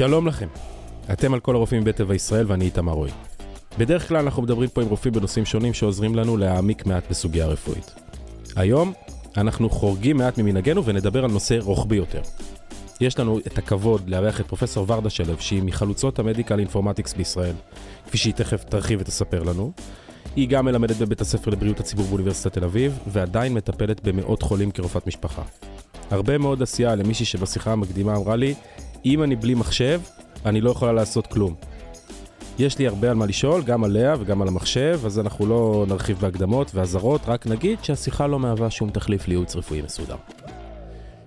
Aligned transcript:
שלום 0.00 0.26
לכם, 0.26 0.48
אתם 1.12 1.34
על 1.34 1.40
כל 1.40 1.54
הרופאים 1.54 1.80
מבית 1.80 1.96
טבע 1.96 2.14
ישראל 2.14 2.44
ואני 2.48 2.64
איתמר 2.64 2.92
רועי. 2.92 3.10
בדרך 3.78 4.08
כלל 4.08 4.16
אנחנו 4.18 4.42
מדברים 4.42 4.68
פה 4.68 4.82
עם 4.82 4.88
רופאים 4.88 5.14
בנושאים 5.14 5.44
שונים 5.44 5.74
שעוזרים 5.74 6.14
לנו 6.14 6.36
להעמיק 6.36 6.86
מעט 6.86 7.04
בסוגיה 7.10 7.44
הרפואית. 7.44 7.94
היום 8.56 8.92
אנחנו 9.36 9.70
חורגים 9.70 10.16
מעט 10.16 10.38
ממנהגנו 10.38 10.84
ונדבר 10.84 11.24
על 11.24 11.30
נושא 11.30 11.58
רוחבי 11.60 11.96
יותר. 11.96 12.20
יש 13.00 13.18
לנו 13.18 13.38
את 13.38 13.58
הכבוד 13.58 14.08
לארח 14.08 14.40
את 14.40 14.46
פרופסור 14.46 14.86
ורדה 14.88 15.10
שלו, 15.10 15.34
שהיא 15.38 15.62
מחלוצות 15.62 16.18
המדיקל 16.18 16.58
אינפורמטיקס 16.58 17.14
בישראל, 17.14 17.54
כפי 18.06 18.18
שהיא 18.18 18.34
תכף 18.34 18.64
תרחיב 18.64 19.00
ותספר 19.00 19.42
לנו. 19.42 19.72
היא 20.36 20.48
גם 20.48 20.64
מלמדת 20.64 20.96
בבית 20.96 21.20
הספר 21.20 21.50
לבריאות 21.50 21.80
הציבור 21.80 22.06
באוניברסיטת 22.06 22.52
תל 22.52 22.64
אביב, 22.64 22.98
ועדיין 23.06 23.54
מטפלת 23.54 24.08
במאות 24.08 24.42
חולים 24.42 24.70
כרופאת 24.70 25.06
משפחה. 25.06 25.42
הרבה 26.10 26.38
מאוד 26.38 26.62
עשייה 26.62 26.94
למישהי 26.94 27.26
שבשיחה 27.26 27.72
המקדימה 27.72 28.16
אמרה 28.16 28.36
לי, 28.36 28.54
אם 29.04 29.22
אני 29.22 29.36
בלי 29.36 29.54
מחשב, 29.54 30.00
אני 30.46 30.60
לא 30.60 30.70
יכולה 30.70 30.92
לעשות 30.92 31.26
כלום. 31.26 31.54
יש 32.58 32.78
לי 32.78 32.86
הרבה 32.86 33.10
על 33.10 33.16
מה 33.16 33.26
לשאול, 33.26 33.62
גם 33.62 33.84
עליה 33.84 34.14
וגם 34.20 34.42
על 34.42 34.48
המחשב, 34.48 35.00
אז 35.06 35.18
אנחנו 35.18 35.46
לא 35.46 35.84
נרחיב 35.88 36.18
בהקדמות 36.18 36.70
ואזהרות, 36.74 37.20
רק 37.26 37.46
נגיד 37.46 37.78
שהשיחה 37.84 38.26
לא 38.26 38.38
מהווה 38.38 38.70
שום 38.70 38.90
תחליף 38.90 39.28
לייעוץ 39.28 39.56
רפואי 39.56 39.82
מסודר. 39.82 40.16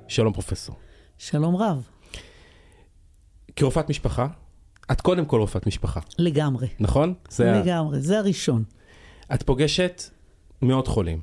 שלום 0.07 0.33
פרופסור. 0.33 0.75
שלום 1.17 1.55
רב. 1.55 1.87
כרופאת 3.55 3.89
משפחה, 3.89 4.27
את 4.91 5.01
קודם 5.01 5.25
כל 5.25 5.39
רופאת 5.39 5.67
משפחה, 5.67 5.99
לגמרי. 6.19 6.67
נכון? 6.79 7.13
זה 7.29 7.53
ה- 7.55 7.59
לגמרי, 7.61 8.01
זה 8.01 8.19
הראשון. 8.19 8.63
את 9.33 9.43
פוגשת 9.43 10.01
מאות 10.61 10.87
חולים, 10.87 11.21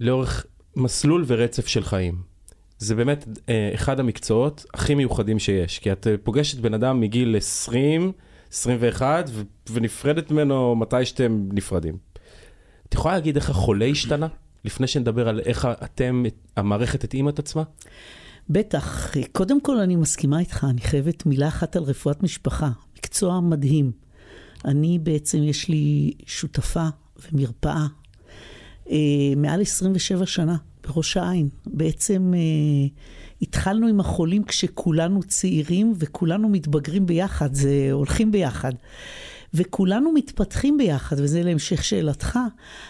לאורך 0.00 0.46
מסלול 0.76 1.24
ורצף 1.26 1.66
של 1.66 1.84
חיים. 1.84 2.33
זה 2.78 2.94
באמת 2.94 3.24
אה, 3.48 3.70
אחד 3.74 4.00
המקצועות 4.00 4.64
הכי 4.74 4.94
מיוחדים 4.94 5.38
שיש, 5.38 5.78
כי 5.78 5.92
את 5.92 6.06
אה, 6.06 6.14
פוגשת 6.22 6.58
בן 6.58 6.74
אדם 6.74 7.00
מגיל 7.00 7.36
20, 7.36 8.12
21, 8.52 9.30
ו- 9.32 9.42
ונפרדת 9.72 10.30
ממנו 10.30 10.74
מתי 10.76 11.04
שאתם 11.04 11.48
נפרדים. 11.52 11.96
את 12.88 12.94
יכולה 12.94 13.14
להגיד 13.14 13.36
איך 13.36 13.50
החולה 13.50 13.84
השתנה? 13.84 14.26
לפני 14.64 14.86
שנדבר 14.86 15.28
על 15.28 15.40
איך 15.40 15.68
אתם, 15.84 16.22
המערכת 16.56 17.04
התאימה 17.04 17.30
את 17.30 17.38
עצמה? 17.38 17.62
בטח, 18.50 19.12
קודם 19.32 19.60
כל 19.60 19.78
אני 19.78 19.96
מסכימה 19.96 20.40
איתך, 20.40 20.66
אני 20.70 20.80
חייבת 20.80 21.26
מילה 21.26 21.48
אחת 21.48 21.76
על 21.76 21.82
רפואת 21.82 22.22
משפחה. 22.22 22.70
מקצוע 22.98 23.40
מדהים. 23.40 23.92
אני 24.64 24.98
בעצם, 24.98 25.42
יש 25.42 25.68
לי 25.68 26.12
שותפה 26.26 26.86
ומרפאה 27.16 27.86
אה, 28.90 28.96
מעל 29.36 29.60
27 29.60 30.26
שנה 30.26 30.56
בראש 30.86 31.16
העין. 31.16 31.48
בעצם 31.66 32.32
אה, 32.34 32.88
התחלנו 33.42 33.86
עם 33.86 34.00
החולים 34.00 34.44
כשכולנו 34.44 35.22
צעירים 35.22 35.92
וכולנו 35.98 36.48
מתבגרים 36.48 37.06
ביחד, 37.06 37.54
זה 37.54 37.88
הולכים 37.92 38.32
ביחד. 38.32 38.72
וכולנו 39.54 40.12
מתפתחים 40.12 40.78
ביחד, 40.78 41.16
וזה 41.20 41.42
להמשך 41.42 41.84
שאלתך, 41.84 42.38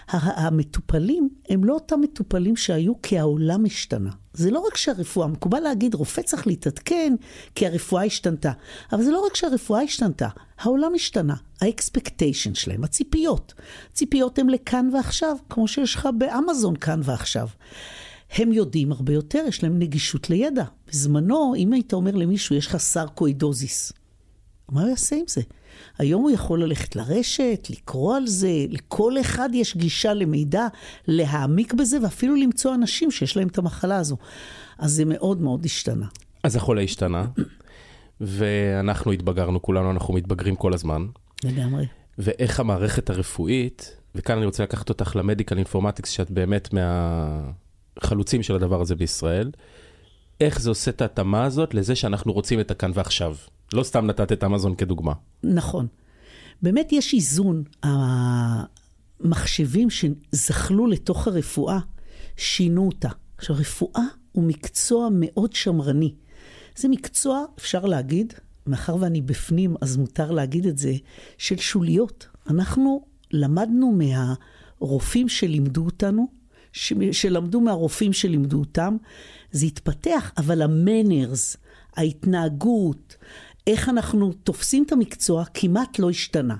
המטופלים 0.08 1.28
הם 1.48 1.64
לא 1.64 1.74
אותם 1.74 2.00
מטופלים 2.00 2.56
שהיו 2.56 3.02
כי 3.02 3.18
העולם 3.18 3.64
השתנה. 3.64 4.10
זה 4.32 4.50
לא 4.50 4.58
רק 4.58 4.76
שהרפואה, 4.76 5.26
מקובל 5.26 5.60
להגיד 5.60 5.94
רופא 5.94 6.22
צריך 6.22 6.46
להתעדכן 6.46 7.14
כי 7.54 7.66
הרפואה 7.66 8.04
השתנתה, 8.04 8.52
אבל 8.92 9.02
זה 9.02 9.10
לא 9.10 9.26
רק 9.26 9.36
שהרפואה 9.36 9.80
השתנתה, 9.80 10.28
העולם 10.58 10.94
השתנה, 10.94 11.34
האקספקטיישן 11.60 12.54
שלהם, 12.54 12.84
הציפיות. 12.84 13.54
ציפיות 13.92 14.38
הן 14.38 14.50
לכאן 14.50 14.90
ועכשיו, 14.92 15.36
כמו 15.50 15.68
שיש 15.68 15.94
לך 15.94 16.08
באמזון 16.18 16.76
כאן 16.76 17.00
ועכשיו. 17.04 17.48
הם 18.30 18.52
יודעים 18.52 18.92
הרבה 18.92 19.12
יותר, 19.12 19.44
יש 19.48 19.62
להם 19.62 19.78
נגישות 19.78 20.30
לידע. 20.30 20.64
בזמנו, 20.88 21.54
אם 21.56 21.72
היית 21.72 21.92
אומר 21.92 22.14
למישהו, 22.14 22.56
יש 22.56 22.66
לך 22.66 22.76
סרקואידוזיס, 22.76 23.92
מה 24.68 24.80
הוא 24.80 24.90
יעשה 24.90 25.16
עם 25.16 25.24
זה? 25.28 25.40
היום 25.98 26.22
הוא 26.22 26.30
יכול 26.30 26.62
ללכת 26.62 26.96
לרשת, 26.96 27.68
לקרוא 27.70 28.16
על 28.16 28.26
זה, 28.26 28.66
לכל 28.70 29.20
אחד 29.20 29.48
יש 29.52 29.76
גישה 29.76 30.14
למידע, 30.14 30.66
להעמיק 31.08 31.74
בזה 31.74 31.98
ואפילו 32.02 32.34
למצוא 32.34 32.74
אנשים 32.74 33.10
שיש 33.10 33.36
להם 33.36 33.48
את 33.48 33.58
המחלה 33.58 33.96
הזו. 33.96 34.16
אז 34.78 34.92
זה 34.92 35.04
מאוד 35.04 35.40
מאוד 35.40 35.64
השתנה. 35.64 36.06
אז 36.42 36.56
החולה 36.56 36.82
השתנה, 36.82 37.24
ואנחנו 38.20 39.12
התבגרנו 39.12 39.62
כולנו, 39.62 39.90
אנחנו 39.90 40.14
מתבגרים 40.14 40.56
כל 40.56 40.74
הזמן. 40.74 41.06
לגמרי. 41.44 41.86
ואיך 42.18 42.60
המערכת 42.60 43.10
הרפואית, 43.10 43.96
וכאן 44.14 44.36
אני 44.36 44.46
רוצה 44.46 44.62
לקחת 44.62 44.88
אותך 44.88 45.16
למדיקל 45.16 45.56
אינפורמטיקס, 45.56 46.10
שאת 46.10 46.30
באמת 46.30 46.68
מהחלוצים 46.72 48.42
של 48.42 48.54
הדבר 48.54 48.80
הזה 48.80 48.94
בישראל, 48.94 49.50
איך 50.40 50.60
זה 50.60 50.68
עושה 50.68 50.90
את 50.90 51.02
ההתאמה 51.02 51.44
הזאת 51.44 51.74
לזה 51.74 51.96
שאנחנו 51.96 52.32
רוצים 52.32 52.60
את 52.60 52.70
הכאן 52.70 52.90
ועכשיו. 52.94 53.36
לא 53.74 53.82
סתם 53.82 54.06
נתת 54.06 54.32
את 54.32 54.44
אמזון 54.44 54.74
כדוגמה. 54.74 55.12
נכון. 55.42 55.86
באמת 56.62 56.92
יש 56.92 57.14
איזון. 57.14 57.62
המחשבים 59.20 59.88
שזחלו 59.90 60.86
לתוך 60.86 61.28
הרפואה, 61.28 61.78
שינו 62.36 62.86
אותה. 62.86 63.08
עכשיו, 63.38 63.56
רפואה 63.56 64.02
הוא 64.32 64.44
מקצוע 64.44 65.08
מאוד 65.12 65.52
שמרני. 65.52 66.14
זה 66.76 66.88
מקצוע, 66.88 67.44
אפשר 67.58 67.84
להגיד, 67.84 68.32
מאחר 68.66 68.96
ואני 69.00 69.22
בפנים, 69.22 69.74
אז 69.80 69.96
מותר 69.96 70.30
להגיד 70.30 70.66
את 70.66 70.78
זה, 70.78 70.92
של 71.38 71.56
שוליות. 71.56 72.26
אנחנו 72.50 73.04
למדנו 73.30 73.98
מהרופאים 73.98 75.28
שלימדו 75.28 75.84
אותנו, 75.84 76.26
שלמדו 77.12 77.60
מהרופאים 77.60 78.12
שלימדו 78.12 78.58
אותם, 78.58 78.96
זה 79.52 79.66
התפתח, 79.66 80.32
אבל 80.38 80.62
המנרס, 80.62 81.56
ההתנהגות, 81.96 83.16
איך 83.66 83.88
אנחנו 83.88 84.32
תופסים 84.32 84.82
את 84.82 84.92
המקצוע, 84.92 85.44
כמעט 85.54 85.98
לא 85.98 86.10
השתנה. 86.10 86.56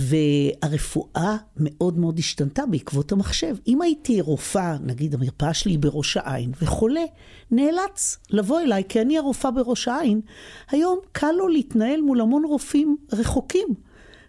והרפואה 0.00 1.36
מאוד 1.56 1.98
מאוד 1.98 2.18
השתנתה 2.18 2.66
בעקבות 2.66 3.12
המחשב. 3.12 3.56
אם 3.66 3.82
הייתי 3.82 4.20
רופאה, 4.20 4.76
נגיד 4.80 5.14
המרפאה 5.14 5.54
שלי 5.54 5.78
בראש 5.78 6.16
העין, 6.16 6.52
וחולה 6.62 7.04
נאלץ 7.50 8.18
לבוא 8.30 8.60
אליי, 8.60 8.82
כי 8.88 9.00
אני 9.00 9.18
הרופאה 9.18 9.50
בראש 9.50 9.88
העין, 9.88 10.20
היום 10.70 10.98
קל 11.12 11.32
לו 11.32 11.48
להתנהל 11.48 12.00
מול 12.00 12.20
המון 12.20 12.44
רופאים 12.44 12.96
רחוקים. 13.12 13.68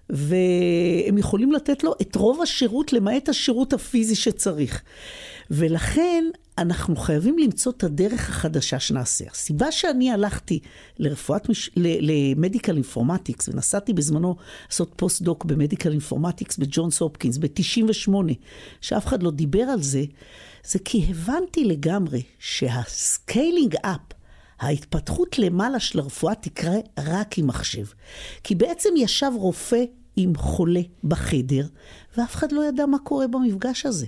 והם 0.10 1.18
יכולים 1.18 1.52
לתת 1.52 1.84
לו 1.84 1.94
את 2.02 2.16
רוב 2.16 2.42
השירות, 2.42 2.94
למעט 2.94 3.30
השירות 3.30 3.74
הפיזי 3.74 4.16
שצריך. 4.16 4.82
ולכן 5.52 6.26
אנחנו 6.58 6.96
חייבים 6.96 7.38
למצוא 7.38 7.72
את 7.72 7.84
הדרך 7.84 8.30
החדשה 8.30 8.80
שנעשה. 8.80 9.26
הסיבה 9.32 9.72
שאני 9.72 10.12
הלכתי 10.12 10.60
לרפואת, 11.00 11.50
מש... 11.50 11.70
ל 11.78 11.90
medical 11.90 12.76
informatics, 12.76 13.50
ונסעתי 13.50 13.94
בזמנו 13.94 14.36
לעשות 14.70 14.94
פוסט-דוק 14.96 15.46
ב 15.46 15.51
medical 15.52 15.92
informatics 15.92 16.58
בג'ונס 16.58 17.00
הופקינס 17.00 17.38
ב-98, 17.38 18.12
שאף 18.82 19.06
אחד 19.08 19.24
לא 19.24 19.32
דיבר 19.32 19.64
על 19.64 19.82
זה, 19.82 20.04
זה 20.66 20.80
כי 20.80 21.06
הבנתי 21.10 21.64
לגמרי 21.64 22.22
שה 22.40 22.81
scaling 22.81 23.76
up, 23.76 24.02
ההתפתחות 24.60 25.40
למעלה 25.40 25.80
של 25.80 26.00
הרפואה 26.00 26.36
תקרה 26.36 26.76
רק 27.00 27.38
עם 27.38 27.48
מחשב. 27.48 27.86
כי 28.44 28.56
בעצם 28.56 28.90
ישב 28.98 29.32
רופא 29.36 29.84
עם 30.16 30.36
חולה 30.36 30.82
בחדר, 31.04 31.68
ואף 32.18 32.36
אחד 32.36 32.52
לא 32.52 32.66
ידע 32.66 32.86
מה 32.86 33.00
קורה 33.00 33.28
במפגש 33.28 33.86
הזה. 33.86 34.06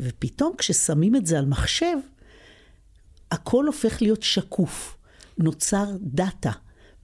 ופתאום 0.00 0.52
כששמים 0.58 1.16
את 1.16 1.26
זה 1.26 1.38
על 1.38 1.46
מחשב, 1.46 1.96
הכל 3.30 3.66
הופך 3.66 4.02
להיות 4.02 4.22
שקוף. 4.22 4.96
נוצר 5.38 5.84
דאטה. 6.00 6.52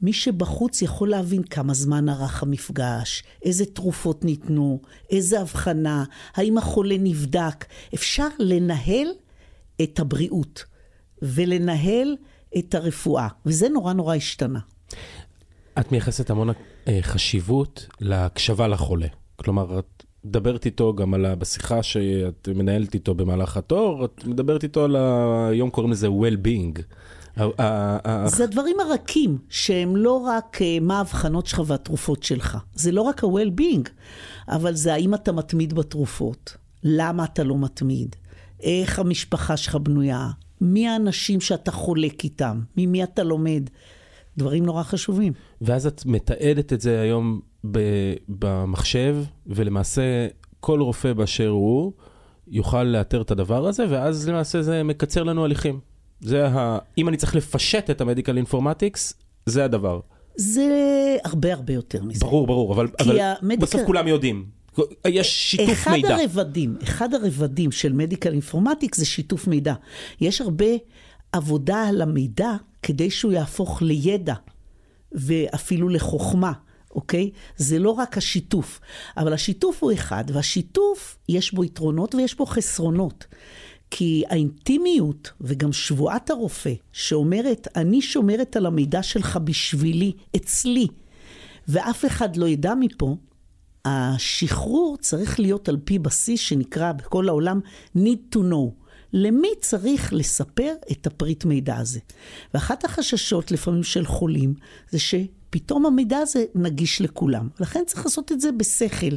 מי 0.02 0.12
שבחוץ 0.12 0.82
יכול 0.82 1.10
להבין 1.10 1.42
כמה 1.42 1.74
זמן 1.74 2.08
ארך 2.08 2.42
המפגש, 2.42 3.22
איזה 3.42 3.66
תרופות 3.66 4.24
ניתנו, 4.24 4.80
איזה 5.10 5.40
הבחנה, 5.40 6.04
האם 6.34 6.58
החולה 6.58 6.96
נבדק. 6.98 7.64
אפשר 7.94 8.28
לנהל 8.38 9.08
את 9.82 9.98
הבריאות 9.98 10.64
ולנהל 11.22 12.16
את 12.58 12.74
הרפואה, 12.74 13.28
וזה 13.46 13.68
נורא 13.68 13.92
נורא 13.92 14.14
השתנה. 14.14 14.58
את 15.80 15.92
מייחסת 15.92 16.30
המון 16.30 16.50
אה, 16.88 16.98
חשיבות 17.02 17.86
להקשבה 18.00 18.68
לחולה. 18.68 19.06
כלומר, 19.36 19.78
את 19.78 20.04
מדברת 20.24 20.66
איתו 20.66 20.94
גם 20.94 21.14
על. 21.14 21.34
בשיחה 21.34 21.82
שאת 21.82 22.48
מנהלת 22.54 22.94
איתו 22.94 23.14
במהלך 23.14 23.56
התור, 23.56 24.04
את 24.04 24.24
מדברת 24.24 24.62
איתו 24.62 24.84
על. 24.84 24.96
היום 25.50 25.70
קוראים 25.70 25.92
לזה 25.92 26.08
well-being. 26.08 26.82
זה 28.26 28.44
הדברים 28.44 28.76
הרכים, 28.80 29.38
שהם 29.48 29.96
לא 29.96 30.12
רק 30.12 30.58
אה, 30.62 30.78
מה 30.80 30.98
ההבחנות 30.98 31.46
שלך 31.46 31.62
והתרופות 31.66 32.22
שלך. 32.22 32.58
זה 32.74 32.92
לא 32.92 33.02
רק 33.02 33.24
ה-well-being, 33.24 33.88
אבל 34.48 34.74
זה 34.74 34.92
האם 34.92 35.14
אתה 35.14 35.32
מתמיד 35.32 35.74
בתרופות, 35.74 36.56
למה 36.82 37.24
אתה 37.24 37.44
לא 37.44 37.58
מתמיד, 37.58 38.16
איך 38.60 38.98
המשפחה 38.98 39.56
שלך 39.56 39.74
בנויה, 39.74 40.30
מי 40.60 40.88
האנשים 40.88 41.40
שאתה 41.40 41.70
חולק 41.72 42.24
איתם, 42.24 42.60
ממי 42.76 43.02
אתה 43.04 43.22
לומד. 43.22 43.62
דברים 44.36 44.66
נורא 44.66 44.82
חשובים. 44.82 45.32
ואז 45.60 45.86
את 45.86 46.02
מתעדת 46.06 46.72
את 46.72 46.80
זה 46.80 47.00
היום 47.00 47.40
ב- 47.70 48.14
במחשב, 48.28 49.16
ולמעשה 49.46 50.02
כל 50.60 50.80
רופא 50.80 51.12
באשר 51.12 51.48
הוא 51.48 51.92
יוכל 52.48 52.82
לאתר 52.82 53.22
את 53.22 53.30
הדבר 53.30 53.66
הזה, 53.66 53.84
ואז 53.88 54.28
למעשה 54.28 54.62
זה 54.62 54.82
מקצר 54.82 55.22
לנו 55.22 55.44
הליכים. 55.44 55.80
זה 56.20 56.46
ה... 56.48 56.78
אם 56.98 57.08
אני 57.08 57.16
צריך 57.16 57.36
לפשט 57.36 57.90
את 57.90 58.00
המדיקל 58.00 58.36
אינפורמטיקס, 58.36 59.14
זה 59.46 59.64
הדבר. 59.64 60.00
זה 60.36 60.66
הרבה 61.24 61.52
הרבה 61.52 61.72
יותר 61.72 62.04
מזה. 62.04 62.20
ברור, 62.20 62.46
ברור, 62.46 62.74
אבל, 62.74 62.88
אבל 63.00 63.18
המדיקל- 63.20 63.62
בסוף 63.62 63.80
כולם 63.86 64.08
יודעים. 64.08 64.57
יש 65.08 65.50
שיתוף 65.50 65.70
אחד 65.72 65.90
מידע. 65.92 66.16
הרבדים, 66.16 66.76
אחד 66.82 67.14
הרבדים 67.14 67.72
של 67.72 67.92
מדיקל 67.92 68.32
אינפורמטיקס 68.32 68.98
זה 68.98 69.04
שיתוף 69.06 69.46
מידע. 69.46 69.74
יש 70.20 70.40
הרבה 70.40 70.66
עבודה 71.32 71.88
על 71.88 72.02
המידע 72.02 72.52
כדי 72.82 73.10
שהוא 73.10 73.32
יהפוך 73.32 73.82
לידע 73.82 74.34
ואפילו 75.12 75.88
לחוכמה, 75.88 76.52
אוקיי? 76.94 77.30
זה 77.56 77.78
לא 77.78 77.90
רק 77.90 78.18
השיתוף, 78.18 78.80
אבל 79.16 79.32
השיתוף 79.32 79.82
הוא 79.82 79.92
אחד, 79.92 80.24
והשיתוף 80.32 81.18
יש 81.28 81.54
בו 81.54 81.64
יתרונות 81.64 82.14
ויש 82.14 82.36
בו 82.36 82.46
חסרונות. 82.46 83.26
כי 83.90 84.22
האינטימיות 84.28 85.32
וגם 85.40 85.72
שבועת 85.72 86.30
הרופא 86.30 86.72
שאומרת, 86.92 87.68
אני 87.76 88.02
שומרת 88.02 88.56
על 88.56 88.66
המידע 88.66 89.02
שלך 89.02 89.38
בשבילי, 89.44 90.12
אצלי, 90.36 90.86
ואף 91.68 92.04
אחד 92.04 92.36
לא 92.36 92.48
ידע 92.48 92.74
מפה, 92.74 93.16
השחרור 93.88 94.96
צריך 95.00 95.40
להיות 95.40 95.68
על 95.68 95.76
פי 95.84 95.98
בסיס 95.98 96.40
שנקרא 96.40 96.92
בכל 96.92 97.28
העולם 97.28 97.60
need 97.96 98.34
to 98.34 98.38
know. 98.38 98.84
למי 99.12 99.48
צריך 99.60 100.12
לספר 100.12 100.72
את 100.92 101.06
הפריט 101.06 101.44
מידע 101.44 101.76
הזה? 101.76 102.00
ואחת 102.54 102.84
החששות 102.84 103.50
לפעמים 103.50 103.82
של 103.82 104.06
חולים 104.06 104.54
זה 104.90 104.98
שפתאום 104.98 105.86
המידע 105.86 106.18
הזה 106.18 106.44
נגיש 106.54 107.00
לכולם. 107.00 107.48
לכן 107.60 107.82
צריך 107.86 108.04
לעשות 108.04 108.32
את 108.32 108.40
זה 108.40 108.52
בשכל 108.52 109.16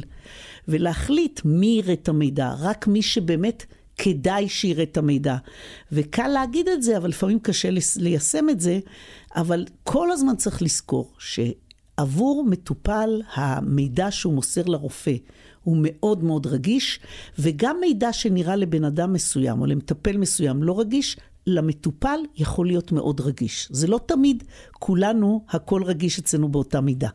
ולהחליט 0.68 1.40
מי 1.44 1.66
יראה 1.66 1.92
את 1.92 2.08
המידע, 2.08 2.54
רק 2.58 2.86
מי 2.86 3.02
שבאמת 3.02 3.66
כדאי 3.96 4.48
שיראה 4.48 4.82
את 4.82 4.96
המידע. 4.96 5.36
וקל 5.92 6.28
להגיד 6.28 6.68
את 6.68 6.82
זה, 6.82 6.96
אבל 6.96 7.08
לפעמים 7.08 7.38
קשה 7.38 7.68
ליישם 7.96 8.48
את 8.50 8.60
זה, 8.60 8.80
אבל 9.36 9.64
כל 9.84 10.10
הזמן 10.10 10.36
צריך 10.36 10.62
לזכור 10.62 11.12
ש... 11.18 11.40
עבור 11.96 12.44
מטופל 12.48 13.20
המידע 13.34 14.10
שהוא 14.10 14.34
מוסר 14.34 14.62
לרופא 14.66 15.14
הוא 15.64 15.76
מאוד 15.80 16.24
מאוד 16.24 16.46
רגיש, 16.46 17.00
וגם 17.38 17.76
מידע 17.80 18.12
שנראה 18.12 18.56
לבן 18.56 18.84
אדם 18.84 19.12
מסוים 19.12 19.60
או 19.60 19.66
למטפל 19.66 20.16
מסוים 20.16 20.62
לא 20.62 20.80
רגיש, 20.80 21.16
למטופל 21.46 22.18
יכול 22.36 22.66
להיות 22.66 22.92
מאוד 22.92 23.20
רגיש. 23.20 23.68
זה 23.70 23.86
לא 23.86 24.00
תמיד 24.06 24.44
כולנו, 24.72 25.44
הכל 25.48 25.82
רגיש 25.84 26.18
אצלנו 26.18 26.48
באותה 26.48 26.80
מידה. 26.80 27.08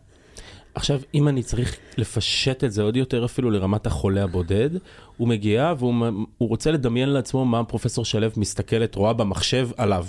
עכשיו, 0.76 1.02
אם 1.14 1.28
אני 1.28 1.44
צריך 1.44 1.78
לפשט 1.98 2.64
את 2.64 2.72
זה 2.72 2.82
עוד 2.82 2.98
יותר 2.98 3.26
אפילו 3.26 3.52
לרמת 3.52 3.88
החולה 3.88 4.24
הבודד, 4.24 4.70
הוא 5.18 5.28
מגיע 5.28 5.74
והוא 5.78 5.94
הוא 6.38 6.50
רוצה 6.50 6.72
לדמיין 6.72 7.10
לעצמו 7.10 7.46
מה 7.46 7.64
פרופסור 7.64 8.06
שלו 8.06 8.28
מסתכלת, 8.38 8.96
רואה 8.96 9.14
במחשב 9.14 9.70
עליו. 9.78 10.06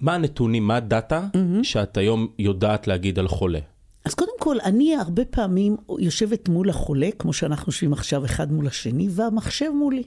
מה 0.00 0.14
הנתונים, 0.14 0.66
מה 0.66 0.76
הדאטה 0.76 1.26
שאת 1.62 1.96
היום 1.96 2.26
יודעת 2.38 2.86
להגיד 2.86 3.18
על 3.18 3.28
חולה? 3.28 3.58
אז 4.04 4.14
קודם 4.14 4.32
כל, 4.38 4.56
אני 4.60 4.96
הרבה 4.96 5.24
פעמים 5.24 5.76
יושבת 5.98 6.48
מול 6.48 6.70
החולה, 6.70 7.08
כמו 7.18 7.32
שאנחנו 7.32 7.70
יושבים 7.70 7.92
עכשיו 7.92 8.24
אחד 8.24 8.52
מול 8.52 8.66
השני, 8.66 9.08
והמחשב 9.10 9.70
מולי, 9.74 10.02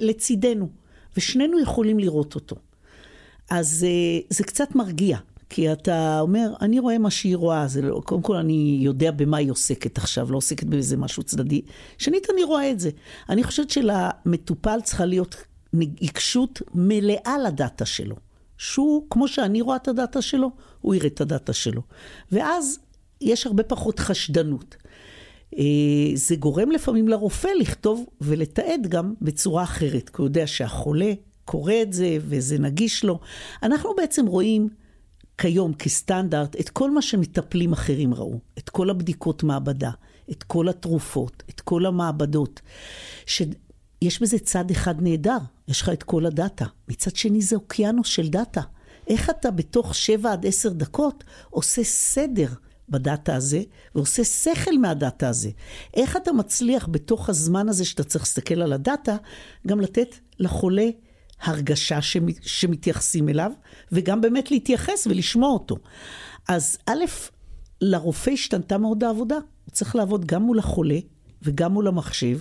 לצידנו, 0.00 0.68
ושנינו 1.16 1.60
יכולים 1.60 1.98
לראות 1.98 2.34
אותו. 2.34 2.56
אז 3.50 3.86
אה, 3.88 4.20
זה 4.30 4.44
קצת 4.44 4.74
מרגיע, 4.74 5.18
כי 5.48 5.72
אתה 5.72 6.20
אומר, 6.20 6.52
אני 6.60 6.78
רואה 6.78 6.98
מה 6.98 7.10
שהיא 7.10 7.36
רואה, 7.36 7.68
זה 7.68 7.82
לא, 7.82 8.02
קודם 8.04 8.22
כל 8.22 8.36
אני 8.36 8.78
יודע 8.82 9.10
במה 9.10 9.36
היא 9.36 9.50
עוסקת 9.50 9.98
עכשיו, 9.98 10.32
לא 10.32 10.36
עוסקת 10.36 10.66
באיזה 10.66 10.96
משהו 10.96 11.22
צדדי. 11.22 11.62
שנית, 11.98 12.26
אני 12.34 12.44
רואה 12.44 12.70
את 12.70 12.80
זה. 12.80 12.90
אני 13.28 13.44
חושבת 13.44 13.70
שלמטופל 13.70 14.78
צריכה 14.84 15.04
להיות 15.04 15.36
עיקשות 16.00 16.62
מלאה 16.74 17.38
לדאטה 17.46 17.84
שלו. 17.84 18.16
שהוא, 18.58 19.06
כמו 19.10 19.28
שאני 19.28 19.60
רואה 19.60 19.76
את 19.76 19.88
הדאטה 19.88 20.22
שלו, 20.22 20.50
הוא 20.80 20.94
יראה 20.94 21.06
את 21.06 21.20
הדאטה 21.20 21.52
שלו. 21.52 21.82
ואז 22.32 22.78
יש 23.20 23.46
הרבה 23.46 23.62
פחות 23.62 23.98
חשדנות. 23.98 24.76
אה, 25.58 25.64
זה 26.14 26.36
גורם 26.36 26.70
לפעמים 26.70 27.08
לרופא 27.08 27.48
לכתוב 27.60 28.06
ולתעד 28.20 28.86
גם 28.88 29.14
בצורה 29.20 29.62
אחרת, 29.62 30.08
כי 30.08 30.16
הוא 30.16 30.26
יודע 30.26 30.46
שהחולה 30.46 31.12
קורא 31.44 31.72
את 31.82 31.92
זה 31.92 32.16
וזה 32.20 32.58
נגיש 32.58 33.04
לו. 33.04 33.20
אנחנו 33.62 33.90
בעצם 33.96 34.26
רואים 34.26 34.68
כיום 35.38 35.74
כסטנדרט 35.74 36.56
את 36.60 36.68
כל 36.68 36.90
מה 36.90 37.02
שמטפלים 37.02 37.72
אחרים 37.72 38.14
ראו, 38.14 38.38
את 38.58 38.70
כל 38.70 38.90
הבדיקות 38.90 39.42
מעבדה, 39.42 39.90
את 40.30 40.42
כל 40.42 40.68
התרופות, 40.68 41.42
את 41.50 41.60
כל 41.60 41.86
המעבדות. 41.86 42.60
שיש 43.26 44.22
בזה 44.22 44.38
צד 44.38 44.70
אחד 44.70 45.02
נהדר, 45.02 45.38
יש 45.68 45.82
לך 45.82 45.88
את 45.88 46.02
כל 46.02 46.26
הדאטה. 46.26 46.66
מצד 46.88 47.16
שני 47.16 47.42
זה 47.42 47.56
אוקיינוס 47.56 48.08
של 48.08 48.28
דאטה. 48.28 48.60
איך 49.06 49.30
אתה 49.30 49.50
בתוך 49.50 49.94
7 49.94 50.32
עד 50.32 50.46
10 50.46 50.68
דקות 50.68 51.24
עושה 51.50 51.84
סדר 51.84 52.48
בדאטה 52.90 53.36
הזה, 53.36 53.62
ועושה 53.94 54.24
שכל 54.24 54.78
מהדאטה 54.78 55.28
הזה. 55.28 55.50
איך 55.94 56.16
אתה 56.16 56.32
מצליח 56.32 56.88
בתוך 56.90 57.28
הזמן 57.28 57.68
הזה 57.68 57.84
שאתה 57.84 58.04
צריך 58.04 58.24
להסתכל 58.24 58.62
על 58.62 58.72
הדאטה, 58.72 59.16
גם 59.66 59.80
לתת 59.80 60.14
לחולה 60.38 60.86
הרגשה 61.40 62.02
שמת, 62.02 62.34
שמתייחסים 62.42 63.28
אליו, 63.28 63.52
וגם 63.92 64.20
באמת 64.20 64.50
להתייחס 64.50 65.06
ולשמוע 65.06 65.50
אותו. 65.50 65.76
אז 66.48 66.78
א', 66.86 67.04
לרופא 67.80 68.30
השתנתה 68.30 68.78
מאוד 68.78 69.04
העבודה. 69.04 69.34
הוא 69.34 69.72
צריך 69.72 69.96
לעבוד 69.96 70.24
גם 70.24 70.42
מול 70.42 70.58
החולה 70.58 70.98
וגם 71.42 71.72
מול 71.72 71.88
המחשב, 71.88 72.40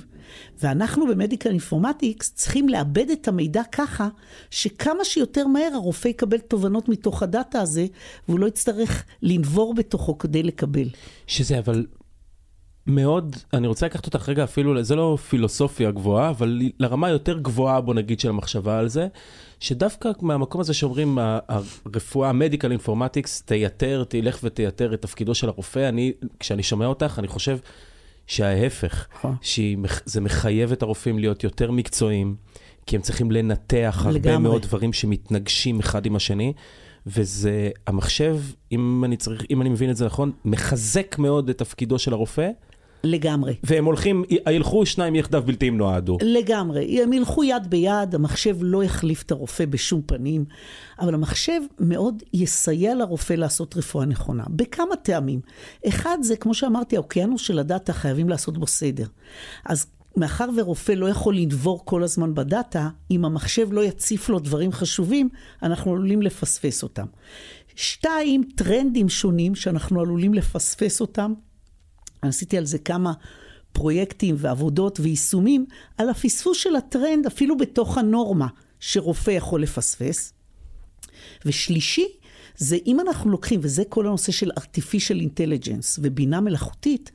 ואנחנו 0.62 1.08
במדיקל 1.08 1.50
אינפורמטיקס 1.50 2.34
צריכים 2.34 2.70
לאבד 2.70 3.10
את 3.10 3.28
המידע 3.28 3.62
ככה, 3.72 4.08
שכמה 4.50 5.06
שיותר 5.06 5.48
מהר 5.48 5.72
הרופא 5.74 6.08
יקבל 6.08 6.38
תובנות 6.38 6.90
מתוך 6.90 7.24
הדאטה 7.24 7.62
הזה, 7.62 7.86
והוא 8.28 8.40
לא 8.40 8.48
יצטרך 8.48 9.04
לנבור 9.22 9.74
בתוכו 9.74 10.18
כדי 10.18 10.44
לקבל. 10.44 10.88
שזה 11.28 11.60
אבל 11.60 11.86
מאוד, 12.88 13.36
אני 13.54 13.68
רוצה 13.68 13.86
לקחת 13.86 14.06
אותך 14.06 14.30
רגע 14.30 14.44
אפילו, 14.44 14.84
זה 14.84 14.96
לא 14.96 15.18
פילוסופיה 15.30 15.92
גבוהה, 15.92 16.30
אבל 16.30 16.62
לרמה 16.80 17.10
יותר 17.10 17.40
גבוהה, 17.40 17.82
בוא 17.82 17.94
נגיד, 17.94 18.20
של 18.20 18.30
המחשבה 18.30 18.80
על 18.80 18.88
זה, 18.88 19.08
שדווקא 19.60 20.10
מהמקום 20.22 20.62
הזה 20.62 20.74
שאומרים, 20.74 21.18
הרפואה, 21.48 22.30
המדיקל 22.30 22.72
אינפורמטיקס, 22.72 23.42
תייתר, 23.42 24.04
תלך 24.10 24.40
ותייתר 24.44 24.94
את 24.94 25.02
תפקידו 25.02 25.36
של 25.36 25.50
הרופא, 25.50 25.90
אני, 25.90 26.14
כשאני 26.40 26.64
שומע 26.64 26.86
אותך, 26.86 27.20
אני 27.20 27.28
חושב 27.28 27.58
שההפך, 28.28 29.08
נכון. 29.16 29.36
שזה 29.42 30.22
מחייב 30.22 30.72
את 30.72 30.82
הרופאים 30.82 31.20
להיות 31.20 31.44
יותר 31.44 31.72
מקצועיים, 31.72 32.36
כי 32.86 32.96
הם 32.96 33.02
צריכים 33.02 33.32
לנתח 33.32 34.02
הרבה 34.06 34.20
לגמרי. 34.20 34.38
מאוד 34.38 34.62
דברים 34.62 34.94
שמתנגשים 34.94 35.80
אחד 35.80 36.06
עם 36.06 36.16
השני. 36.16 36.54
וזה, 37.08 37.70
המחשב, 37.88 38.38
אם 38.72 39.04
אני 39.06 39.18
צריך, 39.18 39.46
אם 39.50 39.62
אני 39.62 39.70
מבין 39.70 39.90
את 39.90 39.98
זה 39.98 40.06
נכון, 40.06 40.32
מחזק 40.46 41.16
מאוד 41.20 41.50
את 41.50 41.58
תפקידו 41.58 42.00
של 42.00 42.14
הרופא, 42.14 42.50
לגמרי. 43.04 43.56
והם 43.64 43.86
הולכים, 43.86 44.24
ילכו 44.52 44.86
שניים 44.86 45.16
יחדיו 45.16 45.44
בלתי 45.46 45.68
אם 45.68 45.78
נועדו. 45.78 46.18
לגמרי. 46.22 47.04
הם 47.04 47.14
ילכו 47.14 47.44
יד 47.44 47.68
ביד, 47.70 48.16
המחשב 48.16 48.58
לא 48.62 48.84
יחליף 48.84 49.24
את 49.24 49.32
הרופא 49.32 49.66
בשום 49.66 50.02
פנים, 50.06 50.46
אבל 51.00 51.14
המחשב 51.14 51.62
מאוד 51.80 52.24
יסייע 52.34 52.96
לרופא 52.96 53.34
לעשות 53.34 53.78
רפואה 53.78 54.06
נכונה, 54.06 54.44
בכמה 54.50 54.96
טעמים. 54.96 55.40
אחד 55.88 56.18
זה, 56.22 56.36
כמו 56.36 56.54
שאמרתי, 56.54 56.96
האוקיינוס 56.96 57.42
של 57.42 57.60
הדאטה, 57.60 57.94
חייבים 57.94 58.30
לעשות 58.30 58.58
בו 58.58 58.68
סדר. 58.68 59.06
אז 59.66 59.88
מאחר 60.18 60.50
ורופא 60.58 60.92
לא 60.92 61.10
יכול 61.10 61.36
לנבור 61.36 61.86
כל 61.86 62.04
הזמן 62.04 62.36
בדאטה, 62.36 62.90
אם 63.12 63.26
המחשב 63.26 63.74
לא 63.74 63.84
יציף 63.84 64.30
לו 64.30 64.40
דברים 64.40 64.72
חשובים, 64.72 65.30
אנחנו 65.64 65.92
עלולים 65.92 66.22
לפספס 66.22 66.84
אותם. 66.84 67.06
שתיים, 67.76 68.44
טרנדים 68.56 69.10
שונים 69.10 69.56
שאנחנו 69.56 70.02
עלולים 70.02 70.34
לפספס 70.34 71.02
אותם. 71.02 71.34
עשיתי 72.22 72.58
על 72.58 72.66
זה 72.66 72.78
כמה 72.78 73.14
פרויקטים 73.72 74.36
ועבודות 74.38 75.00
ויישומים, 75.00 75.66
על 75.98 76.10
הפספוס 76.10 76.58
של 76.58 76.76
הטרנד 76.76 77.26
אפילו 77.26 77.58
בתוך 77.58 77.98
הנורמה 77.98 78.48
שרופא 78.80 79.32
יכול 79.32 79.64
לפספס. 79.64 80.34
ושלישי, 81.46 82.08
זה 82.58 82.78
אם 82.86 83.00
אנחנו 83.00 83.32
לוקחים, 83.32 83.60
וזה 83.64 83.84
כל 83.90 84.08
הנושא 84.08 84.32
של 84.32 84.52
artificial 84.52 85.22
intelligence 85.22 86.00
ובינה 86.00 86.42
מלאכותית, 86.42 87.12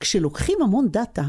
כשלוקחים 0.00 0.58
המון 0.62 0.88
דאטה, 0.88 1.24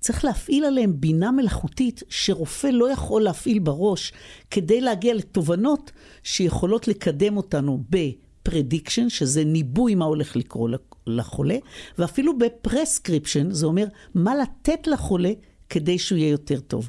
צריך 0.00 0.24
להפעיל 0.24 0.64
עליהם 0.64 1.00
בינה 1.00 1.30
מלאכותית 1.30 2.02
שרופא 2.08 2.66
לא 2.66 2.92
יכול 2.92 3.22
להפעיל 3.22 3.58
בראש 3.58 4.12
כדי 4.50 4.80
להגיע 4.80 5.14
לתובנות 5.14 5.90
שיכולות 6.22 6.88
לקדם 6.88 7.36
אותנו 7.36 7.82
ב 7.90 8.00
prediction, 8.00 9.08
שזה 9.08 9.44
ניבוי 9.44 9.94
מה 9.94 10.04
הולך 10.04 10.36
לקרות 10.36 10.70
לחולה, 11.16 11.56
ואפילו 11.98 12.38
ב 12.38 12.46
prescription, 12.46 13.50
זה 13.50 13.66
אומר 13.66 13.86
מה 14.14 14.34
לתת 14.36 14.86
לחולה 14.86 15.32
כדי 15.68 15.98
שהוא 15.98 16.18
יהיה 16.18 16.30
יותר 16.30 16.60
טוב. 16.60 16.88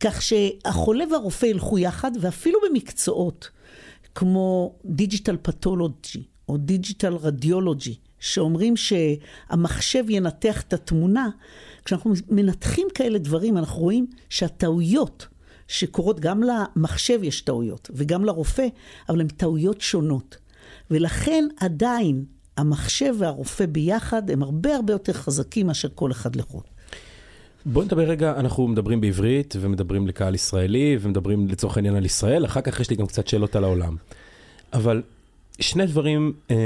כך 0.00 0.22
שהחולה 0.22 1.04
והרופא 1.10 1.46
ילכו 1.46 1.78
יחד, 1.78 2.10
ואפילו 2.20 2.58
במקצועות 2.68 3.50
כמו 4.14 4.74
digital 4.84 5.36
pathology 5.42 6.22
או 6.48 6.56
דיג'יטל 6.56 7.14
רדיולוגי, 7.14 7.96
שאומרים 8.20 8.74
שהמחשב 8.76 10.04
ינתח 10.08 10.60
את 10.60 10.72
התמונה, 10.72 11.28
כשאנחנו 11.84 12.12
מנתחים 12.28 12.88
כאלה 12.94 13.18
דברים, 13.18 13.58
אנחנו 13.58 13.82
רואים 13.82 14.06
שהטעויות 14.28 15.26
שקורות, 15.68 16.20
גם 16.20 16.42
למחשב 16.42 17.20
יש 17.22 17.40
טעויות, 17.40 17.90
וגם 17.94 18.24
לרופא, 18.24 18.66
אבל 19.08 19.20
הן 19.20 19.28
טעויות 19.28 19.80
שונות. 19.80 20.36
ולכן 20.90 21.44
עדיין 21.56 22.24
המחשב 22.56 23.14
והרופא 23.18 23.66
ביחד 23.66 24.30
הם 24.30 24.42
הרבה 24.42 24.74
הרבה 24.74 24.92
יותר 24.92 25.12
חזקים 25.12 25.66
מאשר 25.66 25.88
כל 25.94 26.10
אחד 26.10 26.36
לחוד. 26.36 26.62
בוא 27.66 27.84
נדבר 27.84 28.02
רגע, 28.02 28.34
אנחנו 28.36 28.68
מדברים 28.68 29.00
בעברית 29.00 29.54
ומדברים 29.60 30.08
לקהל 30.08 30.34
ישראלי 30.34 30.98
ומדברים 31.00 31.48
לצורך 31.48 31.76
העניין 31.76 31.94
על 31.94 32.04
ישראל, 32.04 32.44
אחר 32.44 32.60
כך 32.60 32.80
יש 32.80 32.90
לי 32.90 32.96
גם 32.96 33.06
קצת 33.06 33.28
שאלות 33.28 33.56
על 33.56 33.64
העולם. 33.64 33.96
אבל 34.72 35.02
שני 35.60 35.86
דברים 35.86 36.32
אה, 36.50 36.56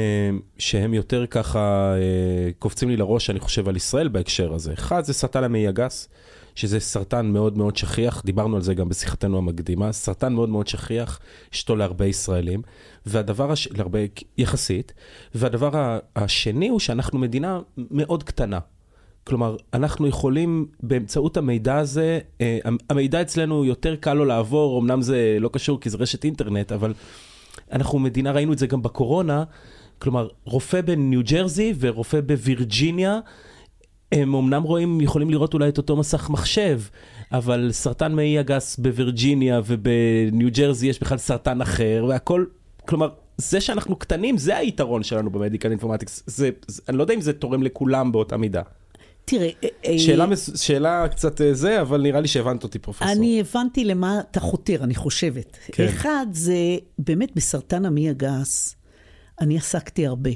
שהם 0.59 0.95
יותר 0.95 1.27
ככה 1.27 1.95
אה, 1.95 2.51
קופצים 2.59 2.89
לי 2.89 2.97
לראש, 2.97 3.31
אני 3.31 3.41
חושב, 3.41 3.69
על 3.69 3.77
ישראל 3.77 4.09
בהקשר 4.09 4.55
הזה. 4.55 4.73
אחד 4.73 5.05
זה 5.05 5.13
סרטן 5.13 5.45
המעי 5.45 5.69
הגס, 5.69 6.09
שזה 6.57 6.81
סרטן 6.81 7.27
מאוד 7.27 7.59
מאוד 7.59 7.77
שכיח, 7.77 8.23
דיברנו 8.25 8.57
על 8.57 8.63
זה 8.63 8.75
גם 8.75 8.89
בשיחתנו 8.89 9.39
המקדימה, 9.39 9.93
סרטן 9.93 10.33
מאוד 10.33 10.49
מאוד 10.49 10.67
שכיח, 10.67 11.21
יש 11.53 11.63
אותו 11.63 11.77
להרבה 11.77 12.07
ישראלים, 12.07 12.63
והדבר, 13.07 13.53
הש... 13.53 13.69
להרבה 13.69 13.99
יחסית, 14.39 14.93
והדבר 15.35 15.99
השני 16.17 16.69
הוא 16.69 16.81
שאנחנו 16.81 17.19
מדינה 17.19 17.61
מאוד 17.77 18.23
קטנה. 18.23 18.59
כלומר, 19.25 19.57
אנחנו 19.75 20.07
יכולים 20.07 20.67
באמצעות 20.83 21.37
המידע 21.37 21.77
הזה, 21.77 22.19
אה, 22.41 22.59
המידע 22.91 23.23
אצלנו 23.23 23.65
יותר 23.65 23.97
קל 23.97 24.15
לו 24.15 24.25
לעבור, 24.25 24.81
אמנם 24.81 25.03
זה 25.03 25.37
לא 25.41 25.51
קשור 25.53 25.81
כי 25.81 25.91
זה 25.91 25.97
רשת 25.97 26.25
אינטרנט, 26.25 26.73
אבל 26.73 26.95
אנחנו 27.73 27.99
מדינה, 27.99 28.33
ראינו 28.33 28.53
את 28.53 28.59
זה 28.59 28.67
גם 28.67 28.83
בקורונה, 28.83 29.45
כלומר, 29.99 30.29
רופא 30.45 30.81
בניו 30.81 31.21
ג'רזי 31.25 31.75
ורופא 31.81 32.21
בווירג'יניה, 32.21 33.21
הם 34.13 34.35
אמנם 34.35 34.63
רואים, 34.63 35.01
יכולים 35.01 35.31
לראות 35.31 35.55
אולי 35.55 35.69
את 35.69 35.79
אותו 35.79 35.97
מסך 35.97 36.31
מחשב, 36.31 36.81
אבל 37.33 37.69
סרטן 37.73 38.13
מעי 38.13 38.39
הגס 38.39 38.77
בווירג'יניה 38.77 39.61
ובניו 39.67 40.49
ג'רזי 40.53 40.87
יש 40.87 41.01
בכלל 41.01 41.19
סרטן 41.19 41.61
אחר, 41.61 42.05
והכל, 42.09 42.45
כלומר, 42.89 43.09
זה 43.39 43.61
שאנחנו 43.61 43.97
קטנים, 43.97 44.39
זה 44.39 44.57
היתרון 44.57 45.03
שלנו 45.03 45.31
במדיקל 45.31 45.71
אינפורמטיקס. 45.71 46.23
זה, 46.27 46.51
זה, 46.67 46.83
אני 46.89 46.97
לא 46.97 47.03
יודע 47.03 47.15
אם 47.15 47.21
זה 47.21 47.33
תורם 47.33 47.63
לכולם 47.63 48.13
באותה 48.13 48.37
מידה. 48.37 48.63
תראה... 49.25 49.51
אה, 49.65 49.69
אה, 49.87 49.99
שאלה, 49.99 50.27
שאלה 50.55 51.09
קצת 51.09 51.41
אה, 51.41 51.55
זה, 51.55 51.81
אבל 51.81 52.01
נראה 52.01 52.21
לי 52.21 52.29
שהבנת 52.29 52.63
אותי, 52.63 52.79
פרופסור. 52.79 53.13
אני 53.13 53.41
הבנתי 53.41 53.85
למה 53.85 54.21
אתה 54.31 54.41
חותר, 54.41 54.85
אני 54.85 54.95
חושבת. 54.95 55.57
כן. 55.73 55.85
אחד, 55.85 56.27
זה 56.33 56.57
באמת 56.99 57.35
בסרטן 57.35 57.85
המעי 57.85 58.09
הגס, 58.09 58.77
אני 59.41 59.57
עסקתי 59.57 60.07
הרבה. 60.07 60.31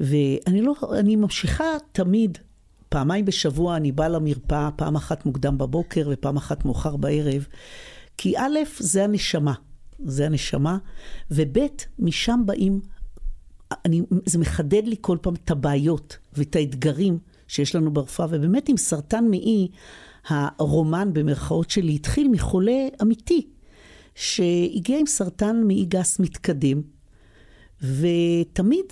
ואני 0.00 0.62
לא, 0.62 0.74
אני 0.98 1.16
ממשיכה 1.16 1.64
תמיד, 1.92 2.38
פעמיים 2.90 3.24
בשבוע 3.24 3.76
אני 3.76 3.92
באה 3.92 4.08
למרפאה, 4.08 4.70
פעם 4.76 4.96
אחת 4.96 5.26
מוקדם 5.26 5.58
בבוקר 5.58 6.08
ופעם 6.12 6.36
אחת 6.36 6.64
מאוחר 6.64 6.96
בערב, 6.96 7.46
כי 8.16 8.38
א', 8.38 8.58
זה 8.78 9.04
הנשמה, 9.04 9.52
זה 10.04 10.26
הנשמה, 10.26 10.78
וב', 11.30 11.58
משם 11.98 12.40
באים, 12.46 12.80
אני, 13.84 14.02
זה 14.26 14.38
מחדד 14.38 14.82
לי 14.86 14.96
כל 15.00 15.18
פעם 15.20 15.34
את 15.34 15.50
הבעיות 15.50 16.18
ואת 16.32 16.56
האתגרים 16.56 17.18
שיש 17.48 17.74
לנו 17.74 17.92
ברפואה, 17.92 18.28
ובאמת 18.30 18.68
עם 18.68 18.76
סרטן 18.76 19.24
מעי, 19.30 19.68
הרומן 20.28 21.12
במרכאות 21.12 21.70
שלי 21.70 21.94
התחיל 21.94 22.28
מחולה 22.28 22.88
אמיתי, 23.02 23.46
שהגיע 24.14 24.98
עם 24.98 25.06
סרטן 25.06 25.62
מעי 25.66 25.84
גס 25.84 26.18
מתקדם, 26.18 26.82
ותמיד 27.82 28.84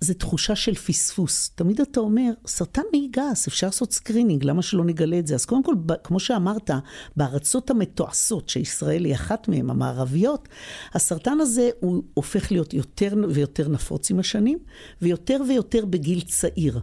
זה 0.00 0.14
תחושה 0.14 0.56
של 0.56 0.74
פספוס. 0.74 1.50
תמיד 1.54 1.80
אתה 1.80 2.00
אומר, 2.00 2.30
סרטן 2.46 2.82
מעי 2.92 3.08
גס, 3.10 3.46
אפשר 3.48 3.66
לעשות 3.66 3.92
screening, 3.92 4.44
למה 4.44 4.62
שלא 4.62 4.84
נגלה 4.84 5.18
את 5.18 5.26
זה? 5.26 5.34
אז 5.34 5.44
קודם 5.44 5.62
כל, 5.62 5.74
כמו 6.04 6.20
שאמרת, 6.20 6.70
בארצות 7.16 7.70
המתועשות, 7.70 8.48
שישראל 8.48 9.04
היא 9.04 9.14
אחת 9.14 9.48
מהן, 9.48 9.70
המערביות, 9.70 10.48
הסרטן 10.94 11.40
הזה 11.40 11.70
הוא 11.80 12.02
הופך 12.14 12.52
להיות 12.52 12.74
יותר 12.74 13.14
ויותר 13.28 13.68
נפוץ 13.68 14.10
עם 14.10 14.18
השנים, 14.18 14.58
ויותר 15.02 15.40
ויותר 15.48 15.84
בגיל 15.84 16.20
צעיר. 16.20 16.80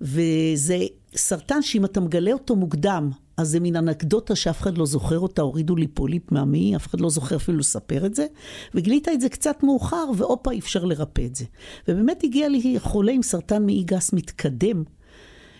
וזה 0.00 0.78
סרטן 1.16 1.62
שאם 1.62 1.84
אתה 1.84 2.00
מגלה 2.00 2.32
אותו 2.32 2.56
מוקדם, 2.56 3.10
אז 3.38 3.48
זה 3.48 3.60
מין 3.60 3.76
אנקדוטה 3.76 4.36
שאף 4.36 4.60
אחד 4.60 4.78
לא 4.78 4.86
זוכר 4.86 5.18
אותה, 5.18 5.42
הורידו 5.42 5.76
לי 5.76 5.86
פוליפ 5.86 6.32
מהמעי, 6.32 6.76
אף 6.76 6.86
אחד 6.86 7.00
לא 7.00 7.10
זוכר 7.10 7.36
אפילו 7.36 7.58
לספר 7.58 8.06
את 8.06 8.14
זה, 8.14 8.26
וגילית 8.74 9.08
את 9.08 9.20
זה 9.20 9.28
קצת 9.28 9.62
מאוחר, 9.62 10.04
והופה, 10.16 10.50
אי 10.50 10.58
אפשר 10.58 10.84
לרפא 10.84 11.22
את 11.24 11.36
זה. 11.36 11.44
ובאמת 11.88 12.24
הגיע 12.24 12.48
לי 12.48 12.74
חולה 12.78 13.12
עם 13.12 13.22
סרטן 13.22 13.66
מעי 13.66 13.82
גס 13.82 14.12
מתקדם, 14.12 14.84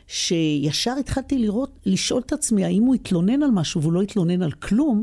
שישר 0.07 0.95
התחלתי 1.01 1.39
לראות, 1.39 1.79
לשאול 1.87 2.23
את 2.27 2.33
עצמי 2.33 2.65
האם 2.65 2.83
הוא 2.83 2.95
התלונן 2.95 3.43
על 3.43 3.51
משהו 3.51 3.83
והוא 3.83 3.93
לא 3.93 4.03
התלונן 4.03 4.43
על 4.43 4.53
כלום, 4.53 5.03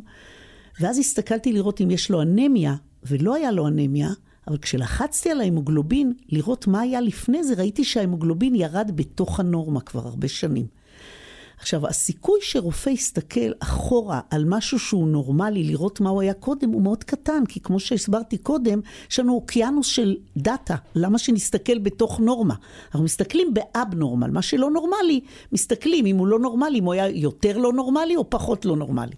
ואז 0.79 0.99
הסתכלתי 0.99 1.53
לראות 1.53 1.81
אם 1.81 1.91
יש 1.91 2.11
לו 2.11 2.21
אנמיה, 2.21 2.75
ולא 3.03 3.35
היה 3.35 3.51
לו 3.51 3.67
אנמיה, 3.67 4.09
אבל 4.47 4.57
כשלחצתי 4.57 5.31
על 5.31 5.41
ההמוגלובין, 5.41 6.13
לראות 6.29 6.67
מה 6.67 6.79
היה 6.81 7.01
לפני 7.01 7.43
זה, 7.43 7.53
ראיתי 7.53 7.83
שההמוגלובין 7.83 8.55
ירד 8.55 8.91
בתוך 8.95 9.39
הנורמה 9.39 9.81
כבר 9.81 10.07
הרבה 10.07 10.27
שנים. 10.27 10.65
עכשיו, 11.59 11.87
הסיכוי 11.87 12.39
שרופא 12.41 12.89
יסתכל 12.89 13.51
אחורה 13.59 14.19
על 14.29 14.45
משהו 14.47 14.79
שהוא 14.79 15.07
נורמלי, 15.07 15.63
לראות 15.63 15.99
מה 16.01 16.09
הוא 16.09 16.21
היה 16.21 16.33
קודם, 16.33 16.69
הוא 16.69 16.81
מאוד 16.81 17.03
קטן, 17.03 17.45
כי 17.45 17.59
כמו 17.59 17.79
שהסברתי 17.79 18.37
קודם, 18.37 18.79
יש 19.11 19.19
לנו 19.19 19.33
אוקיינוס 19.33 19.87
של 19.87 20.15
דאטה. 20.37 20.75
למה 20.95 21.17
שנסתכל 21.17 21.79
בתוך 21.79 22.19
נורמה? 22.19 22.55
אנחנו 22.85 23.03
מסתכלים 23.03 23.53
באב-נורמל. 23.53 24.29
מה 24.29 24.41
שלא 24.41 24.71
נורמלי, 24.71 25.19
מסתכלים 25.51 26.05
אם 26.05 26.17
הוא 26.17 26.27
לא 26.27 26.39
נורמלי, 26.39 26.79
אם 26.79 26.83
הוא 26.83 26.93
היה 26.93 27.09
יותר 27.09 27.57
לא 27.57 27.73
נורמלי 27.73 28.15
או 28.15 28.29
פחות 28.29 28.65
לא 28.65 28.75
נורמלי. 28.75 29.15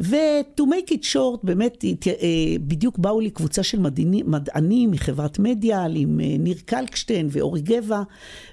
ו-to 0.00 0.62
make 0.62 0.90
it 0.90 1.04
short, 1.12 1.38
באמת, 1.42 1.84
אה, 1.84 2.12
בדיוק 2.60 2.98
באו 2.98 3.20
לי 3.20 3.30
קבוצה 3.30 3.62
של 3.62 3.78
מדענים, 4.26 4.90
מחברת 4.90 5.38
מדיאל 5.38 5.96
עם 5.96 6.20
אה, 6.20 6.36
ניר 6.38 6.56
קלקשטיין 6.64 7.28
ואורי 7.30 7.60
גבע, 7.60 8.02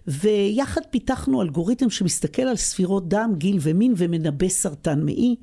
ויחד 0.08 0.82
פיתחנו 0.90 1.42
אלגוריתם 1.42 1.90
שמסתכל 1.90 2.42
על 2.42 2.56
ספירות 2.56 3.10
דם, 3.10 3.34
גיל 3.38 3.58
ומין 3.62 3.94
ומנבא 3.98 4.50
סרטן 4.50 5.06
מעי. 5.06 5.36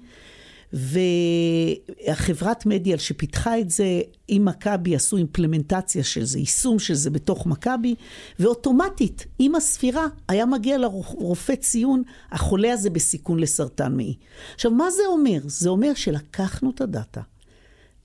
והחברת 0.74 2.66
מדיאל 2.66 2.98
שפיתחה 2.98 3.58
את 3.58 3.70
זה 3.70 4.00
עם 4.28 4.44
מכבי 4.44 4.96
עשו 4.96 5.16
אימפלמנטציה 5.16 6.04
של 6.04 6.24
זה, 6.24 6.38
יישום 6.38 6.78
של 6.78 6.94
זה 6.94 7.10
בתוך 7.10 7.46
מכבי, 7.46 7.94
ואוטומטית 8.38 9.26
עם 9.38 9.54
הספירה 9.54 10.06
היה 10.28 10.46
מגיע 10.46 10.78
לרופא 10.78 11.54
ציון, 11.54 12.02
החולה 12.30 12.72
הזה 12.72 12.90
בסיכון 12.90 13.38
לסרטן 13.38 13.96
מעי. 13.96 14.14
עכשיו 14.54 14.70
מה 14.70 14.90
זה 14.90 15.02
אומר? 15.06 15.38
זה 15.44 15.68
אומר 15.68 15.94
שלקחנו 15.94 16.70
את 16.70 16.80
הדאטה, 16.80 17.20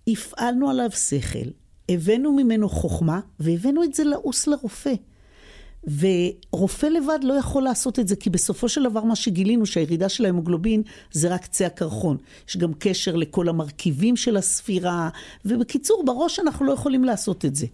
הפעלנו 0.07 0.69
עליו 0.69 0.91
שכל, 0.91 1.49
הבאנו 1.89 2.33
ממנו 2.33 2.69
חוכמה 2.69 3.19
והבאנו 3.39 3.83
את 3.83 3.93
זה 3.93 4.03
לעוס 4.03 4.47
לרופא. 4.47 4.93
ורופא 5.83 6.85
לבד 6.85 7.19
לא 7.23 7.33
יכול 7.33 7.63
לעשות 7.63 7.99
את 7.99 8.07
זה, 8.07 8.15
כי 8.15 8.29
בסופו 8.29 8.69
של 8.69 8.83
דבר 8.83 9.03
מה 9.03 9.15
שגילינו 9.15 9.65
שהירידה 9.65 10.09
של 10.09 10.25
ההמוגלובין 10.25 10.83
זה 11.11 11.33
רק 11.33 11.41
קצה 11.41 11.65
הקרחון. 11.65 12.17
יש 12.49 12.57
גם 12.57 12.73
קשר 12.73 13.15
לכל 13.15 13.49
המרכיבים 13.49 14.15
של 14.15 14.37
הספירה, 14.37 15.09
ובקיצור, 15.45 16.03
בראש 16.05 16.39
אנחנו 16.39 16.65
לא 16.65 16.71
יכולים 16.71 17.03
לעשות 17.03 17.45
את 17.45 17.55
זה. 17.55 17.67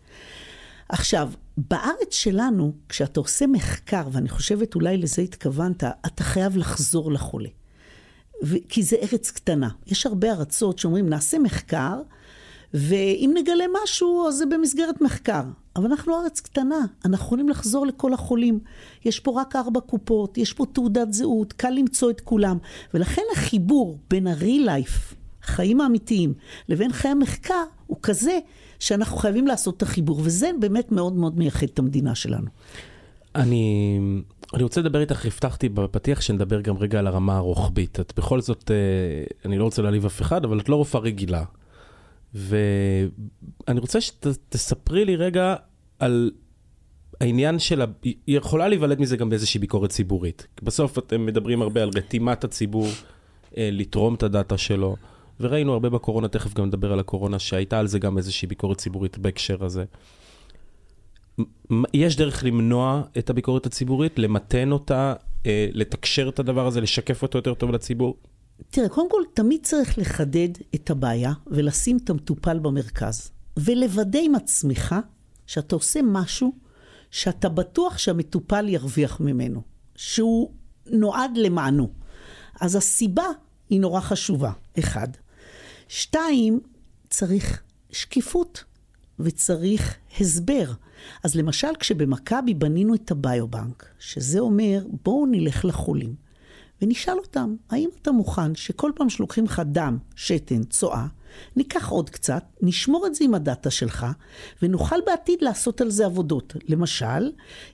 עכשיו, 0.89 1.29
בארץ 1.57 2.13
שלנו, 2.13 2.73
כשאתה 2.89 3.19
עושה 3.19 3.47
מחקר, 3.47 4.07
ואני 4.11 4.29
חושבת 4.29 4.75
אולי 4.75 4.97
לזה 4.97 5.21
התכוונת, 5.21 5.83
אתה 5.83 6.23
חייב 6.23 6.57
לחזור 6.57 7.11
לחולה. 7.11 7.49
ו- 8.43 8.67
כי 8.69 8.83
זה 8.83 8.95
ארץ 9.01 9.31
קטנה. 9.31 9.69
יש 9.87 10.05
הרבה 10.05 10.31
ארצות 10.31 10.79
שאומרים, 10.79 11.09
נעשה 11.09 11.39
מחקר, 11.39 12.01
ואם 12.73 13.31
נגלה 13.33 13.65
משהו, 13.83 14.27
אז 14.27 14.35
זה 14.35 14.45
במסגרת 14.45 15.01
מחקר. 15.01 15.43
אבל 15.75 15.85
אנחנו 15.85 16.21
ארץ 16.21 16.39
קטנה, 16.39 16.85
אנחנו 17.05 17.25
יכולים 17.25 17.49
לחזור 17.49 17.85
לכל 17.85 18.13
החולים. 18.13 18.59
יש 19.05 19.19
פה 19.19 19.41
רק 19.41 19.55
ארבע 19.55 19.79
קופות, 19.79 20.37
יש 20.37 20.53
פה 20.53 20.65
תעודת 20.73 21.13
זהות, 21.13 21.53
קל 21.53 21.69
למצוא 21.69 22.09
את 22.09 22.21
כולם. 22.21 22.57
ולכן 22.93 23.21
החיבור 23.33 23.99
בין 24.09 24.27
ה-real 24.27 24.67
life, 24.67 25.15
החיים 25.43 25.81
האמיתיים, 25.81 26.33
לבין 26.69 26.91
חיי 26.91 27.11
המחקר, 27.11 27.63
הוא 27.87 27.97
כזה 28.03 28.39
שאנחנו 28.79 29.17
חייבים 29.17 29.47
לעשות 29.47 29.77
את 29.77 29.81
החיבור, 29.81 30.21
וזה 30.23 30.51
באמת 30.59 30.91
מאוד 30.91 31.13
מאוד 31.13 31.37
מייחד 31.37 31.67
את 31.73 31.79
המדינה 31.79 32.15
שלנו. 32.15 32.47
אני, 33.35 33.99
אני 34.53 34.63
רוצה 34.63 34.81
לדבר 34.81 35.01
איתך, 35.01 35.25
הבטחתי 35.25 35.69
בפתיח 35.69 36.21
שנדבר 36.21 36.61
גם 36.61 36.77
רגע 36.77 36.99
על 36.99 37.07
הרמה 37.07 37.37
הרוחבית. 37.37 37.99
את 37.99 38.13
בכל 38.17 38.41
זאת, 38.41 38.71
אה, 38.71 38.75
אני 39.45 39.57
לא 39.57 39.63
רוצה 39.63 39.81
להעליב 39.81 40.05
אף 40.05 40.21
אחד, 40.21 40.45
אבל 40.45 40.59
את 40.59 40.69
לא 40.69 40.75
רופאה 40.75 41.01
רגילה. 41.01 41.43
ואני 42.35 43.79
רוצה 43.79 44.01
שתספרי 44.01 45.05
לי 45.05 45.15
רגע 45.15 45.55
על 45.99 46.31
העניין 47.21 47.59
של, 47.59 47.81
ה... 47.81 47.85
היא 48.03 48.15
יכולה 48.27 48.67
להיוולד 48.67 48.99
מזה 48.99 49.17
גם 49.17 49.29
באיזושהי 49.29 49.59
ביקורת 49.59 49.89
ציבורית. 49.89 50.47
בסוף 50.63 50.97
אתם 50.97 51.25
מדברים 51.25 51.61
הרבה 51.61 51.83
על 51.83 51.89
רתימת 51.95 52.43
הציבור, 52.43 52.87
אה, 53.57 53.69
לתרום 53.71 54.15
את 54.15 54.23
הדאטה 54.23 54.57
שלו, 54.57 54.95
וראינו 55.39 55.73
הרבה 55.73 55.89
בקורונה, 55.89 56.27
תכף 56.27 56.53
גם 56.53 56.65
נדבר 56.65 56.93
על 56.93 56.99
הקורונה, 56.99 57.39
שהייתה 57.39 57.79
על 57.79 57.87
זה 57.87 57.99
גם 57.99 58.17
איזושהי 58.17 58.47
ביקורת 58.47 58.77
ציבורית 58.77 59.17
בהקשר 59.17 59.65
הזה. 59.65 59.85
יש 61.93 62.15
דרך 62.15 62.43
למנוע 62.43 63.01
את 63.17 63.29
הביקורת 63.29 63.65
הציבורית, 63.65 64.19
למתן 64.19 64.71
אותה, 64.71 65.13
אה, 65.45 65.67
לתקשר 65.71 66.29
את 66.29 66.39
הדבר 66.39 66.67
הזה, 66.67 66.81
לשקף 66.81 67.21
אותו 67.21 67.37
יותר 67.37 67.53
טוב 67.53 67.71
לציבור? 67.71 68.17
תראה, 68.69 68.89
קודם 68.89 69.09
כל, 69.09 69.21
תמיד 69.33 69.59
צריך 69.63 69.97
לחדד 69.97 70.49
את 70.75 70.89
הבעיה 70.89 71.33
ולשים 71.47 71.97
את 72.03 72.09
המטופל 72.09 72.59
במרכז. 72.59 73.31
ולוודא 73.57 74.19
עם 74.23 74.35
עצמך 74.35 74.95
שאתה 75.47 75.75
עושה 75.75 75.99
משהו 76.03 76.55
שאתה 77.11 77.49
בטוח 77.49 77.97
שהמטופל 77.97 78.69
ירוויח 78.69 79.19
ממנו, 79.19 79.61
שהוא 79.95 80.51
נועד 80.85 81.37
למענו. 81.37 81.89
אז 82.61 82.75
הסיבה 82.75 83.25
היא 83.69 83.79
נורא 83.79 84.01
חשובה, 84.01 84.51
אחד. 84.79 85.07
שתיים, 85.87 86.59
צריך 87.09 87.61
שקיפות 87.91 88.63
וצריך 89.19 89.97
הסבר. 90.19 90.71
אז 91.23 91.35
למשל, 91.35 91.67
כשבמכבי 91.79 92.53
בנינו 92.53 92.95
את 92.95 93.11
הביובנק, 93.11 93.85
שזה 93.99 94.39
אומר, 94.39 94.85
בואו 95.03 95.25
נלך 95.25 95.65
לחולים 95.65 96.24
ונשאל 96.81 97.17
אותם, 97.17 97.55
האם 97.69 97.89
אתה 98.01 98.11
מוכן 98.11 98.55
שכל 98.55 98.91
פעם 98.95 99.09
שלוקחים 99.09 99.45
לך 99.45 99.61
דם, 99.65 99.97
שתן, 100.15 100.63
צואה, 100.63 101.05
ניקח 101.55 101.89
עוד 101.89 102.09
קצת, 102.09 102.43
נשמור 102.61 103.07
את 103.07 103.15
זה 103.15 103.25
עם 103.25 103.33
הדאטה 103.33 103.71
שלך, 103.71 104.05
ונוכל 104.61 104.95
בעתיד 105.05 105.41
לעשות 105.41 105.81
על 105.81 105.89
זה 105.89 106.05
עבודות. 106.05 106.53
למשל, 106.67 107.31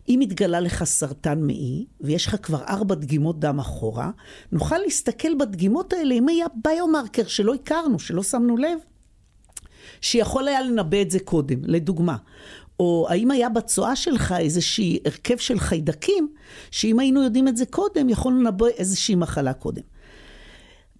אם 0.10 0.20
התגלה 0.20 0.60
לך 0.60 0.84
סרטן 0.84 1.42
מעי, 1.42 1.86
ויש 2.02 2.28
לך 2.28 2.36
כבר 2.44 2.64
ארבע 2.64 2.96
דגימות 2.96 3.40
דם 3.40 3.60
אחורה, 3.60 4.12
נוכל 4.52 4.78
להסתכל 4.78 5.36
בדגימות 5.40 5.94
האלה 5.94 6.16
אם 6.16 6.30
היה 6.30 6.46
ביומרקר 6.64 7.28
שלא 7.28 7.54
הכרנו, 7.54 8.00
שלא 8.00 8.24
שמנו 8.24 8.58
לב, 8.58 8.78
שיכול 10.02 10.48
היה 10.48 10.62
לנבא 10.62 11.02
את 11.02 11.12
זה 11.12 11.20
קודם, 11.20 11.60
לדוגמה. 11.64 12.18
או 12.82 13.08
האם 13.10 13.32
היה 13.32 13.50
בצואה 13.50 13.96
שלך 13.96 14.36
איזשהי 14.40 15.00
הרכב 15.06 15.38
של 15.38 15.60
חיידקים, 15.60 16.30
שאם 16.72 17.00
היינו 17.00 17.24
יודעים 17.24 17.48
את 17.48 17.58
זה 17.58 17.66
קודם, 17.66 18.10
יכולנו 18.10 18.40
לנבא 18.42 18.66
איזושהי 18.68 19.16
מחלה 19.16 19.54
קודם. 19.54 19.82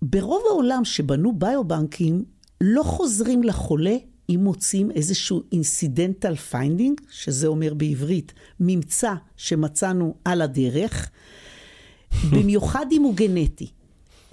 ברוב 0.02 0.44
העולם 0.50 0.86
שבנו 0.86 1.34
ביובנקים, 1.40 2.24
לא 2.62 2.84
חוזרים 2.84 3.44
לחולה 3.44 3.96
אם 4.30 4.40
מוצאים 4.44 4.92
איזשהו 4.92 5.42
incidental 5.52 6.36
finding, 6.36 7.02
שזה 7.12 7.48
אומר 7.48 7.74
בעברית, 7.74 8.34
ממצא 8.60 9.14
שמצאנו 9.38 10.16
על 10.26 10.42
הדרך, 10.42 11.10
במיוחד 12.32 12.86
אם 12.92 13.02
הוא 13.02 13.16
גנטי. 13.16 13.68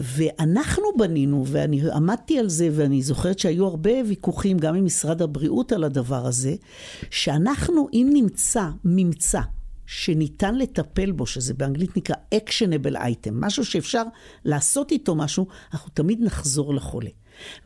ואנחנו 0.01 0.85
בנינו, 0.99 1.45
ואני 1.47 1.91
עמדתי 1.91 2.39
על 2.39 2.49
זה, 2.49 2.69
ואני 2.73 3.03
זוכרת 3.03 3.39
שהיו 3.39 3.67
הרבה 3.67 3.91
ויכוחים 4.09 4.59
גם 4.59 4.75
עם 4.75 4.85
משרד 4.85 5.23
הבריאות 5.23 5.73
על 5.73 5.85
הדבר 5.85 6.27
הזה, 6.27 6.55
שאנחנו, 7.11 7.89
אם 7.93 8.11
נמצא 8.13 8.69
ממצא 8.85 9.41
שניתן 9.87 10.55
לטפל 10.55 11.13
בו, 11.13 11.27
שזה 11.27 11.55
באנגלית 11.55 11.97
נקרא 11.97 12.17
actionable 12.35 12.97
item, 12.97 13.31
משהו 13.33 13.65
שאפשר 13.65 14.03
לעשות 14.45 14.93
איתו 14.93 15.15
משהו, 15.15 15.47
אנחנו 15.73 15.91
תמיד 15.95 16.21
נחזור 16.23 16.75
לחולה. 16.75 17.11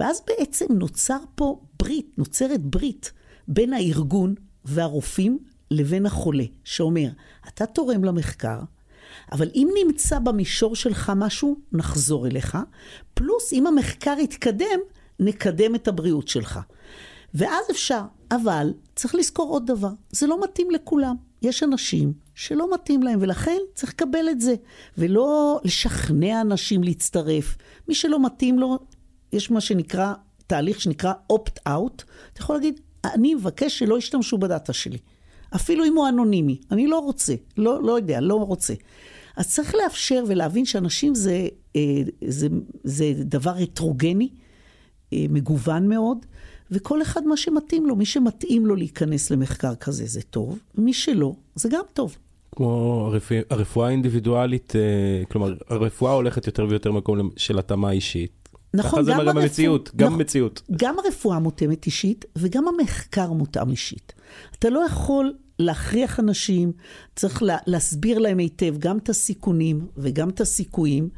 ואז 0.01 0.23
בעצם 0.27 0.67
נוצר 0.71 1.19
פה 1.35 1.61
ברית, 1.83 2.19
נוצרת 2.19 2.61
ברית 2.61 3.12
בין 3.49 3.73
הארגון 3.73 4.35
והרופאים 4.65 5.39
לבין 5.71 6.07
החולה, 6.07 6.45
שאומר, 6.65 7.09
אתה 7.49 7.67
תורם 7.67 8.05
למחקר, 8.05 8.59
אבל 9.33 9.49
אם 9.54 9.69
נמצא 9.85 10.19
במישור 10.19 10.76
שלך 10.76 11.12
משהו, 11.16 11.57
נחזור 11.73 12.26
אליך, 12.26 12.59
פלוס 13.14 13.52
אם 13.52 13.66
המחקר 13.66 14.14
יתקדם, 14.19 14.81
נקדם 15.21 15.75
את 15.75 15.88
הבריאות 15.88 16.28
שלך. 16.28 16.61
ואז 17.35 17.64
אפשר, 17.71 18.02
אבל 18.31 18.73
צריך 18.97 19.14
לזכור 19.14 19.50
עוד 19.50 19.66
דבר, 19.66 19.90
זה 20.11 20.26
לא 20.26 20.45
מתאים 20.45 20.71
לכולם. 20.71 21.16
יש 21.42 21.62
אנשים 21.62 22.12
שלא 22.35 22.75
מתאים 22.75 23.02
להם, 23.02 23.19
ולכן 23.23 23.59
צריך 23.75 23.92
לקבל 23.92 24.28
את 24.31 24.40
זה, 24.40 24.54
ולא 24.99 25.61
לשכנע 25.64 26.40
אנשים 26.40 26.85
להצטרף. 26.85 27.57
מי 27.88 27.95
שלא 27.95 28.26
מתאים 28.26 28.59
לו, 28.59 28.78
יש 29.33 29.50
מה 29.50 29.61
שנקרא, 29.61 30.14
תהליך 30.47 30.81
שנקרא 30.81 31.12
opt-out. 31.33 32.02
אתה 32.33 32.40
יכול 32.40 32.57
להגיד, 32.57 32.81
אני 33.04 33.35
מבקש 33.35 33.78
שלא 33.78 33.99
ישתמשו 33.99 34.38
בדאטה 34.38 34.73
שלי. 34.73 34.99
אפילו 35.54 35.85
אם 35.85 35.97
הוא 35.97 36.09
אנונימי, 36.09 36.58
אני 36.71 36.86
לא 36.86 36.99
רוצה, 36.99 37.34
לא, 37.56 37.82
לא 37.82 37.93
יודע, 37.93 38.21
לא 38.21 38.34
רוצה. 38.34 38.75
אז 39.36 39.49
צריך 39.49 39.75
לאפשר 39.75 40.25
ולהבין 40.28 40.65
שאנשים 40.65 41.15
זה, 41.15 41.49
אה, 41.76 42.00
זה, 42.28 42.49
זה 42.84 43.12
דבר 43.17 43.54
הטרוגני, 43.62 44.28
אה, 45.12 45.26
מגוון 45.30 45.88
מאוד, 45.88 46.26
וכל 46.71 47.02
אחד 47.02 47.26
מה 47.26 47.36
שמתאים 47.36 47.86
לו. 47.86 47.97
מי 47.97 48.06
שמתאים 48.06 48.67
לו 48.67 48.76
להיכנס 48.76 49.30
למחקר 49.30 49.75
כזה 49.75 50.06
זה 50.06 50.23
טוב, 50.23 50.58
מי 50.78 50.93
שלא, 50.93 51.34
זה 51.54 51.69
גם 51.69 51.82
טוב. 51.93 52.17
כמו 52.56 53.10
הרפואה 53.50 53.88
האינדיבידואלית, 53.88 54.76
אה, 54.76 55.25
כלומר, 55.30 55.54
הרפואה 55.69 56.12
הולכת 56.12 56.47
יותר 56.47 56.67
ויותר 56.69 56.93
מקום 56.93 57.30
של 57.36 57.58
התאמה 57.58 57.91
אישית. 57.91 58.43
נכון, 58.75 59.04
גם, 59.04 59.19
גם 59.19 59.19
גם 59.97 60.06
נכון, 60.06 60.19
במציאות. 60.19 60.62
גם 60.76 60.97
הרפואה 60.99 61.38
מותאמת 61.38 61.86
אישית 61.86 62.25
וגם 62.36 62.65
המחקר 62.69 63.32
מותאם 63.32 63.71
אישית. 63.71 64.12
אתה 64.58 64.71
לא 64.71 64.80
יכול 64.86 65.34
להכריח 65.58 66.21
אנשים, 66.21 66.73
צריך 67.17 67.43
לה, 67.43 67.56
להסביר 67.67 68.19
להם 68.19 68.38
היטב 68.38 68.78
גם 68.78 68.99
את 68.99 69.08
הסיכונים 69.08 69.86
וגם 69.97 70.28
את 70.28 70.41
הסיכויים, 70.41 71.08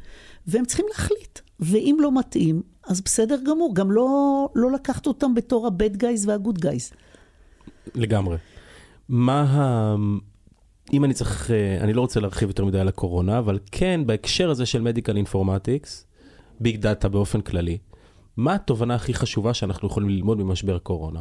והם 0.47 0.65
צריכים 0.65 0.85
להחליט. 0.89 1.39
ואם 1.59 1.97
לא 1.99 2.19
מתאים, 2.19 2.61
אז 2.87 3.01
בסדר 3.01 3.37
גמור, 3.45 3.75
גם 3.75 3.91
לא, 3.91 4.49
לא 4.55 4.71
לקחת 4.71 5.07
אותם 5.07 5.33
בתור 5.33 5.67
ה-bad 5.67 5.97
guys 5.97 6.27
וה-good 6.27 6.59
guys. 6.59 6.95
לגמרי. 7.95 8.37
מה 9.09 9.41
ה... 9.41 9.95
אם 10.93 11.05
אני 11.05 11.13
צריך, 11.13 11.51
אה, 11.51 11.77
אני 11.81 11.93
לא 11.93 12.01
רוצה 12.01 12.19
להרחיב 12.19 12.49
יותר 12.49 12.65
מדי 12.65 12.79
על 12.79 12.87
הקורונה, 12.87 13.39
אבל 13.39 13.59
כן, 13.71 14.01
בהקשר 14.05 14.49
הזה 14.49 14.65
של 14.65 14.81
medical 14.81 15.17
informatics, 15.17 16.07
big 16.59 16.81
data 16.81 17.09
באופן 17.09 17.41
כללי, 17.41 17.77
מה 18.37 18.53
התובנה 18.53 18.95
הכי 18.95 19.13
חשובה 19.13 19.53
שאנחנו 19.53 19.87
יכולים 19.87 20.09
ללמוד 20.09 20.37
ממשבר 20.37 20.79
קורונה? 20.79 21.19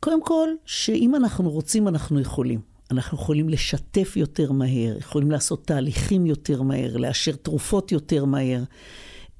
קודם 0.00 0.24
כל, 0.24 0.48
שאם 0.64 1.14
אנחנו 1.14 1.50
רוצים, 1.50 1.88
אנחנו 1.88 2.20
יכולים. 2.20 2.60
אנחנו 2.90 3.18
יכולים 3.18 3.48
לשתף 3.48 4.16
יותר 4.16 4.52
מהר, 4.52 4.96
יכולים 4.98 5.30
לעשות 5.30 5.66
תהליכים 5.66 6.26
יותר 6.26 6.62
מהר, 6.62 6.96
לאשר 6.96 7.36
תרופות 7.36 7.92
יותר 7.92 8.24
מהר. 8.24 8.62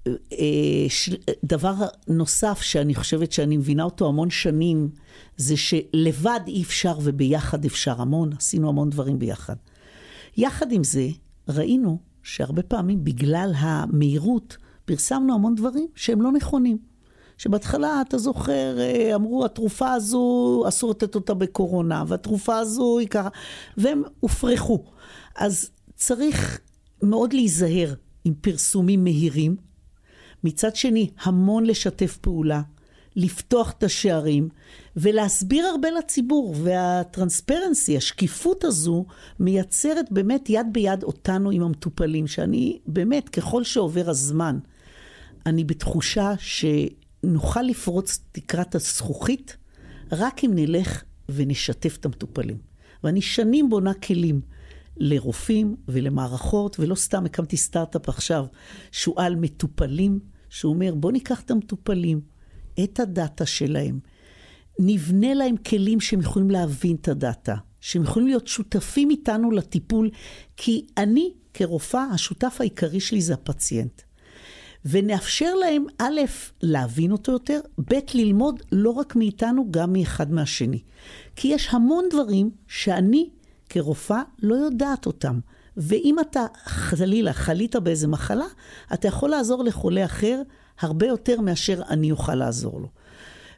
אה, 0.07 0.87
דבר 1.45 1.75
נוסף 2.09 2.61
שאני 2.61 2.95
חושבת 2.95 3.33
שאני 3.33 3.57
מבינה 3.57 3.83
אותו 3.83 4.09
המון 4.09 4.31
שנים, 4.31 4.91
זה 5.37 5.57
שלבד 5.57 6.41
אי 6.47 6.63
אפשר 6.63 6.99
וביחד 7.03 7.65
אפשר 7.65 8.03
המון, 8.03 8.31
עשינו 8.39 8.69
המון 8.69 8.91
דברים 8.91 9.19
ביחד. 9.19 9.57
יחד 10.37 10.73
עם 10.73 10.85
זה, 10.85 11.09
ראינו 11.49 11.99
שהרבה 12.23 12.63
פעמים 12.63 13.05
בגלל 13.05 13.53
המהירות, 13.57 14.57
פרסמנו 14.85 15.35
המון 15.35 15.55
דברים 15.55 15.87
שהם 15.95 16.23
לא 16.23 16.33
נכונים. 16.33 16.90
שבהתחלה, 17.41 18.03
אתה 18.09 18.19
זוכר, 18.19 18.79
אה, 18.79 19.15
אמרו, 19.15 19.45
התרופה 19.45 19.93
הזו, 19.93 20.65
אסור 20.69 20.91
לתת 20.91 21.15
אותה 21.15 21.35
בקורונה, 21.35 22.05
והתרופה 22.07 22.59
הזו 22.59 22.99
היא 22.99 23.09
ככה, 23.09 23.29
והם 23.77 24.03
הופרכו. 24.21 24.85
אז 25.37 25.71
צריך 25.95 26.61
מאוד 27.03 27.33
להיזהר 27.33 27.95
עם 28.25 28.35
פרסומים 28.41 29.05
מהירים. 29.05 29.57
מצד 30.45 30.77
שני, 30.77 31.11
המון 31.23 31.67
לשתף 31.67 32.17
פעולה, 32.17 32.63
לפתוח 33.17 33.71
את 33.71 33.83
השערים 33.83 34.49
ולהסביר 34.97 35.67
הרבה 35.67 35.89
לציבור. 35.91 36.55
והטרנספרנסי, 36.63 37.97
השקיפות 37.97 38.65
הזו, 38.65 39.05
מייצרת 39.41 40.13
באמת 40.13 40.51
יד 40.51 40.67
ביד 40.73 41.03
אותנו 41.03 41.51
עם 41.51 41.63
המטופלים, 41.63 42.27
שאני 42.27 42.79
באמת, 42.87 43.29
ככל 43.29 43.65
שעובר 43.65 44.11
הזמן, 44.11 44.59
אני 45.47 45.65
בתחושה 45.65 46.33
שנוכל 47.23 47.63
לפרוץ 47.63 48.19
תקרת 48.33 48.75
הזכוכית 48.75 49.57
רק 50.13 50.45
אם 50.45 50.51
נלך 50.55 51.03
ונשתף 51.29 51.97
את 51.97 52.05
המטופלים. 52.05 52.59
ואני 53.05 53.23
שנים 53.23 53.69
בונה 53.69 53.95
כלים 53.95 54.41
לרופאים 54.97 55.77
ולמערכות, 55.89 56.81
ולא 56.81 56.95
סתם 56.95 57.25
הקמתי 57.27 57.57
סטארט-אפ 57.57 58.09
עכשיו, 58.09 58.47
שהוא 58.93 59.15
על 59.21 59.37
מטופלים, 59.37 60.21
שהוא 60.49 60.75
אומר, 60.75 60.95
בוא 60.95 61.13
ניקח 61.13 61.41
את 61.41 61.51
המטופלים, 61.51 62.21
את 62.85 63.01
הדאטה 63.01 63.47
שלהם, 63.47 63.99
נבנה 64.79 65.35
להם 65.35 65.57
כלים 65.57 66.01
שהם 66.01 66.21
יכולים 66.21 66.51
להבין 66.51 66.97
את 66.97 67.09
הדאטה, 67.09 67.57
שהם 67.81 68.03
יכולים 68.03 68.29
להיות 68.29 68.47
שותפים 68.47 69.11
איתנו 69.11 69.51
לטיפול, 69.51 70.11
כי 70.57 70.87
אני 70.97 71.33
כרופאה, 71.55 72.05
השותף 72.05 72.57
העיקרי 72.61 73.01
שלי 73.01 73.21
זה 73.21 73.35
הפציינט. 73.35 74.03
ונאפשר 74.85 75.55
להם, 75.55 75.85
א', 75.99 76.21
להבין 76.63 77.13
אותו 77.13 77.33
יותר, 77.33 77.61
ב', 77.79 77.95
ללמוד 78.15 78.63
לא 78.73 78.91
רק 78.91 79.17
מאיתנו, 79.17 79.67
גם 79.71 79.93
מאחד 79.93 80.33
מהשני. 80.33 80.83
כי 81.37 81.49
יש 81.49 81.69
המון 81.71 82.05
דברים 82.11 82.51
שאני 82.69 83.31
כרופאה 83.69 84.23
לא 84.43 84.55
יודעת 84.55 85.07
אותם. 85.07 85.39
ואם 85.77 86.17
אתה 86.21 86.47
חלילה 86.65 87.33
חלית 87.33 87.77
באיזה 87.77 88.09
מחלה, 88.09 88.47
אתה 88.95 89.09
יכול 89.09 89.31
לעזור 89.31 89.65
לחולה 89.65 90.05
אחר 90.05 90.43
הרבה 90.81 91.07
יותר 91.07 91.41
מאשר 91.41 91.83
אני 91.91 92.11
אוכל 92.11 92.35
לעזור 92.35 92.81
לו. 92.81 92.89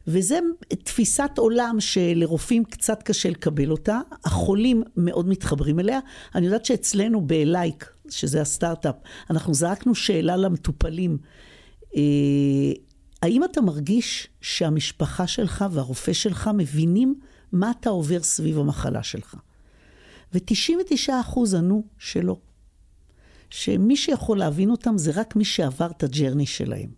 וזה 0.06 0.38
תפיסת 0.84 1.30
עולם 1.36 1.76
שלרופאים 1.80 2.64
קצת 2.64 3.02
קשה 3.02 3.30
לקבל 3.30 3.70
אותה, 3.70 4.00
החולים 4.24 4.82
מאוד 4.96 5.28
מתחברים 5.28 5.80
אליה. 5.80 6.00
אני 6.34 6.46
יודעת 6.46 6.64
שאצלנו 6.64 7.20
באלייק, 7.20 7.91
שזה 8.10 8.40
הסטארט-אפ, 8.40 8.94
אנחנו 9.30 9.54
זרקנו 9.54 9.94
שאלה 9.94 10.36
למטופלים, 10.36 11.18
אה, 11.96 12.02
האם 13.22 13.44
אתה 13.44 13.60
מרגיש 13.60 14.28
שהמשפחה 14.40 15.26
שלך 15.26 15.64
והרופא 15.70 16.12
שלך 16.12 16.50
מבינים 16.54 17.14
מה 17.52 17.70
אתה 17.70 17.90
עובר 17.90 18.22
סביב 18.22 18.58
המחלה 18.58 19.02
שלך? 19.02 19.36
ו-99% 20.34 21.56
ענו 21.58 21.84
שלא. 21.98 22.36
שמי 23.50 23.96
שיכול 23.96 24.38
להבין 24.38 24.70
אותם 24.70 24.98
זה 24.98 25.12
רק 25.14 25.36
מי 25.36 25.44
שעבר 25.44 25.90
את 25.90 26.02
הג'רני 26.02 26.46
שלהם. 26.46 26.90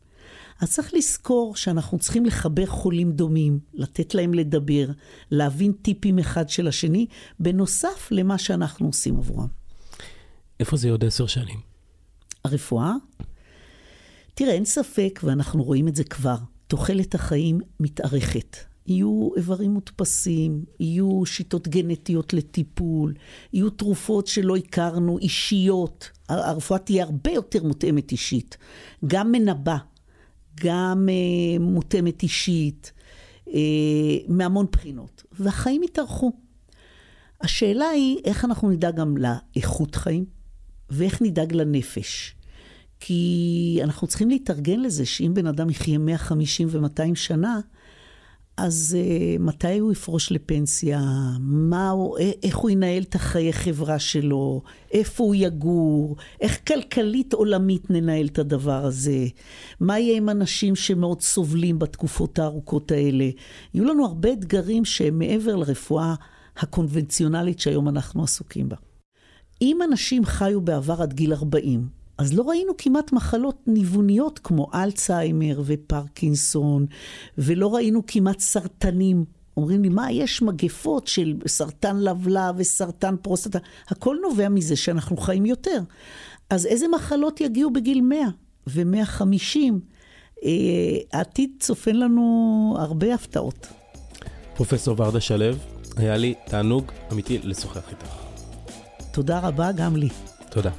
אז 0.61 0.73
צריך 0.73 0.95
לזכור 0.95 1.57
שאנחנו 1.57 1.99
צריכים 1.99 2.27
לחבר 2.27 2.67
חולים 2.67 3.13
דומים, 3.13 3.59
לתת 3.75 4.15
להם 4.15 4.35
לדבר, 4.35 4.87
להבין 5.31 5.73
טיפים 5.73 6.19
אחד 6.19 6.49
של 6.49 6.69
השני, 6.69 7.07
בנוסף 7.41 8.09
למה 8.11 8.39
שאנחנו 8.39 8.87
עושים 8.87 9.17
עבורם. 9.17 9.64
איפה 10.61 10.77
זה 10.77 10.91
עוד 10.91 11.05
עשר 11.05 11.27
שנים? 11.27 11.61
הרפואה? 12.45 12.93
תראה, 14.35 14.53
אין 14.53 14.65
ספק, 14.65 15.21
ואנחנו 15.25 15.63
רואים 15.63 15.89
את 15.89 15.97
זה 15.97 16.05
כבר, 16.05 16.37
תוחלת 16.67 17.15
החיים 17.15 17.61
מתארכת. 17.81 18.57
יהיו 18.87 19.29
איברים 19.37 19.71
מודפסים, 19.71 20.65
יהיו 20.81 21.27
שיטות 21.27 21.69
גנטיות 21.69 22.33
לטיפול, 22.33 23.15
יהיו 23.53 23.71
תרופות 23.71 24.27
שלא 24.27 24.57
הכרנו, 24.57 25.19
אישיות. 25.19 26.11
הרפואה 26.29 26.79
תהיה 26.79 27.05
הרבה 27.05 27.31
יותר 27.31 27.63
מותאמת 27.63 28.13
אישית. 28.13 28.57
גם 29.07 29.33
מנבא, 29.33 29.77
גם 30.61 31.09
אה, 31.09 31.59
מותאמת 31.61 32.23
אישית, 32.23 32.93
אה, 33.49 33.61
מהמון 34.29 34.67
בחינות. 34.73 35.23
והחיים 35.33 35.83
יתארכו. 35.83 36.33
השאלה 37.41 37.89
היא 37.89 38.19
איך 38.25 38.45
אנחנו 38.45 38.71
נדאג 38.71 38.97
גם 38.97 39.15
לאיכות 39.17 39.95
חיים, 39.95 40.25
ואיך 40.95 41.23
נדאג 41.23 41.53
לנפש. 41.53 42.35
כי 43.01 43.79
אנחנו 43.83 44.07
צריכים 44.07 44.31
להתארגן 44.31 44.81
לזה 44.81 45.07
שאם 45.07 45.35
בן 45.35 45.47
אדם 45.47 45.71
יחיה 45.71 45.99
150 45.99 46.69
ו-200 46.71 47.15
שנה, 47.15 47.61
אז 48.57 48.97
uh, 49.01 49.43
מתי 49.43 49.79
הוא 49.79 49.93
יפרוש 49.93 50.33
לפנסיה? 50.33 51.01
מה 51.41 51.91
הוא, 51.91 52.19
איך 52.43 52.57
הוא 52.57 52.71
ינהל 52.71 53.03
את 53.03 53.15
החיי 53.15 53.53
חברה 53.53 53.99
שלו? 53.99 54.63
איפה 54.93 55.25
הוא 55.25 55.35
יגור? 55.35 56.17
איך 56.41 56.59
כלכלית 56.67 57.33
עולמית 57.33 57.91
ננהל 57.91 58.27
את 58.27 58.39
הדבר 58.39 58.85
הזה? 58.85 59.27
מה 59.81 59.99
יהיה 59.99 60.17
עם 60.17 60.29
אנשים 60.29 60.77
שמאוד 60.77 61.21
סובלים 61.21 61.79
בתקופות 61.79 62.39
הארוכות 62.39 62.91
האלה? 62.91 63.31
יהיו 63.75 63.85
לנו 63.85 64.07
הרבה 64.07 64.33
אתגרים 64.33 64.85
שהם 64.85 65.19
מעבר 65.19 65.57
לרפואה 65.57 66.15
הקונבנציונלית 66.57 67.61
שהיום 67.61 67.89
אנחנו 67.89 68.23
עסוקים 68.23 68.69
בה. 68.69 68.77
אם 69.65 69.83
אנשים 69.83 70.25
חיו 70.25 70.61
בעבר 70.61 71.03
עד 71.03 71.13
גיל 71.13 71.33
40, 71.33 71.89
אז 72.19 72.33
לא 72.33 72.43
ראינו 72.43 72.73
כמעט 72.79 73.13
מחלות 73.13 73.59
ניווניות 73.67 74.39
כמו 74.39 74.71
אלצהיימר 74.75 75.63
ופרקינסון, 75.65 76.87
ולא 77.39 77.75
ראינו 77.75 78.03
כמעט 78.07 78.41
סרטנים. 78.41 79.25
אומרים 79.57 79.83
לי, 79.83 79.89
מה, 79.89 80.13
יש 80.13 80.43
מגפות 80.43 81.07
של 81.07 81.35
סרטן 81.47 81.97
לבלב 81.97 82.55
וסרטן 82.57 83.15
פרוסטטה, 83.23 83.59
הכל 83.89 84.17
נובע 84.23 84.49
מזה 84.49 84.77
שאנחנו 84.77 85.17
חיים 85.17 85.47
יותר. 85.47 85.81
אז 86.51 86.67
איזה 86.67 86.89
מחלות 86.89 87.41
יגיעו 87.41 87.71
בגיל 87.71 88.01
100 88.01 88.19
ו-150? 88.67 89.59
אה, 90.45 90.51
העתיד 91.13 91.51
צופן 91.61 91.97
לנו 91.97 92.77
הרבה 92.79 93.15
הפתעות. 93.15 93.67
פרופסור 94.55 94.95
ורדה 94.99 95.21
שלו, 95.21 95.57
היה 95.97 96.17
לי 96.17 96.35
תענוג 96.47 96.93
אמיתי 97.13 97.39
לשוחח 97.39 97.91
איתך. 97.91 98.24
תודה 99.15 99.39
רבה 99.39 99.73
גם 99.73 99.97
לי. 99.97 100.09
תודה. 100.51 100.71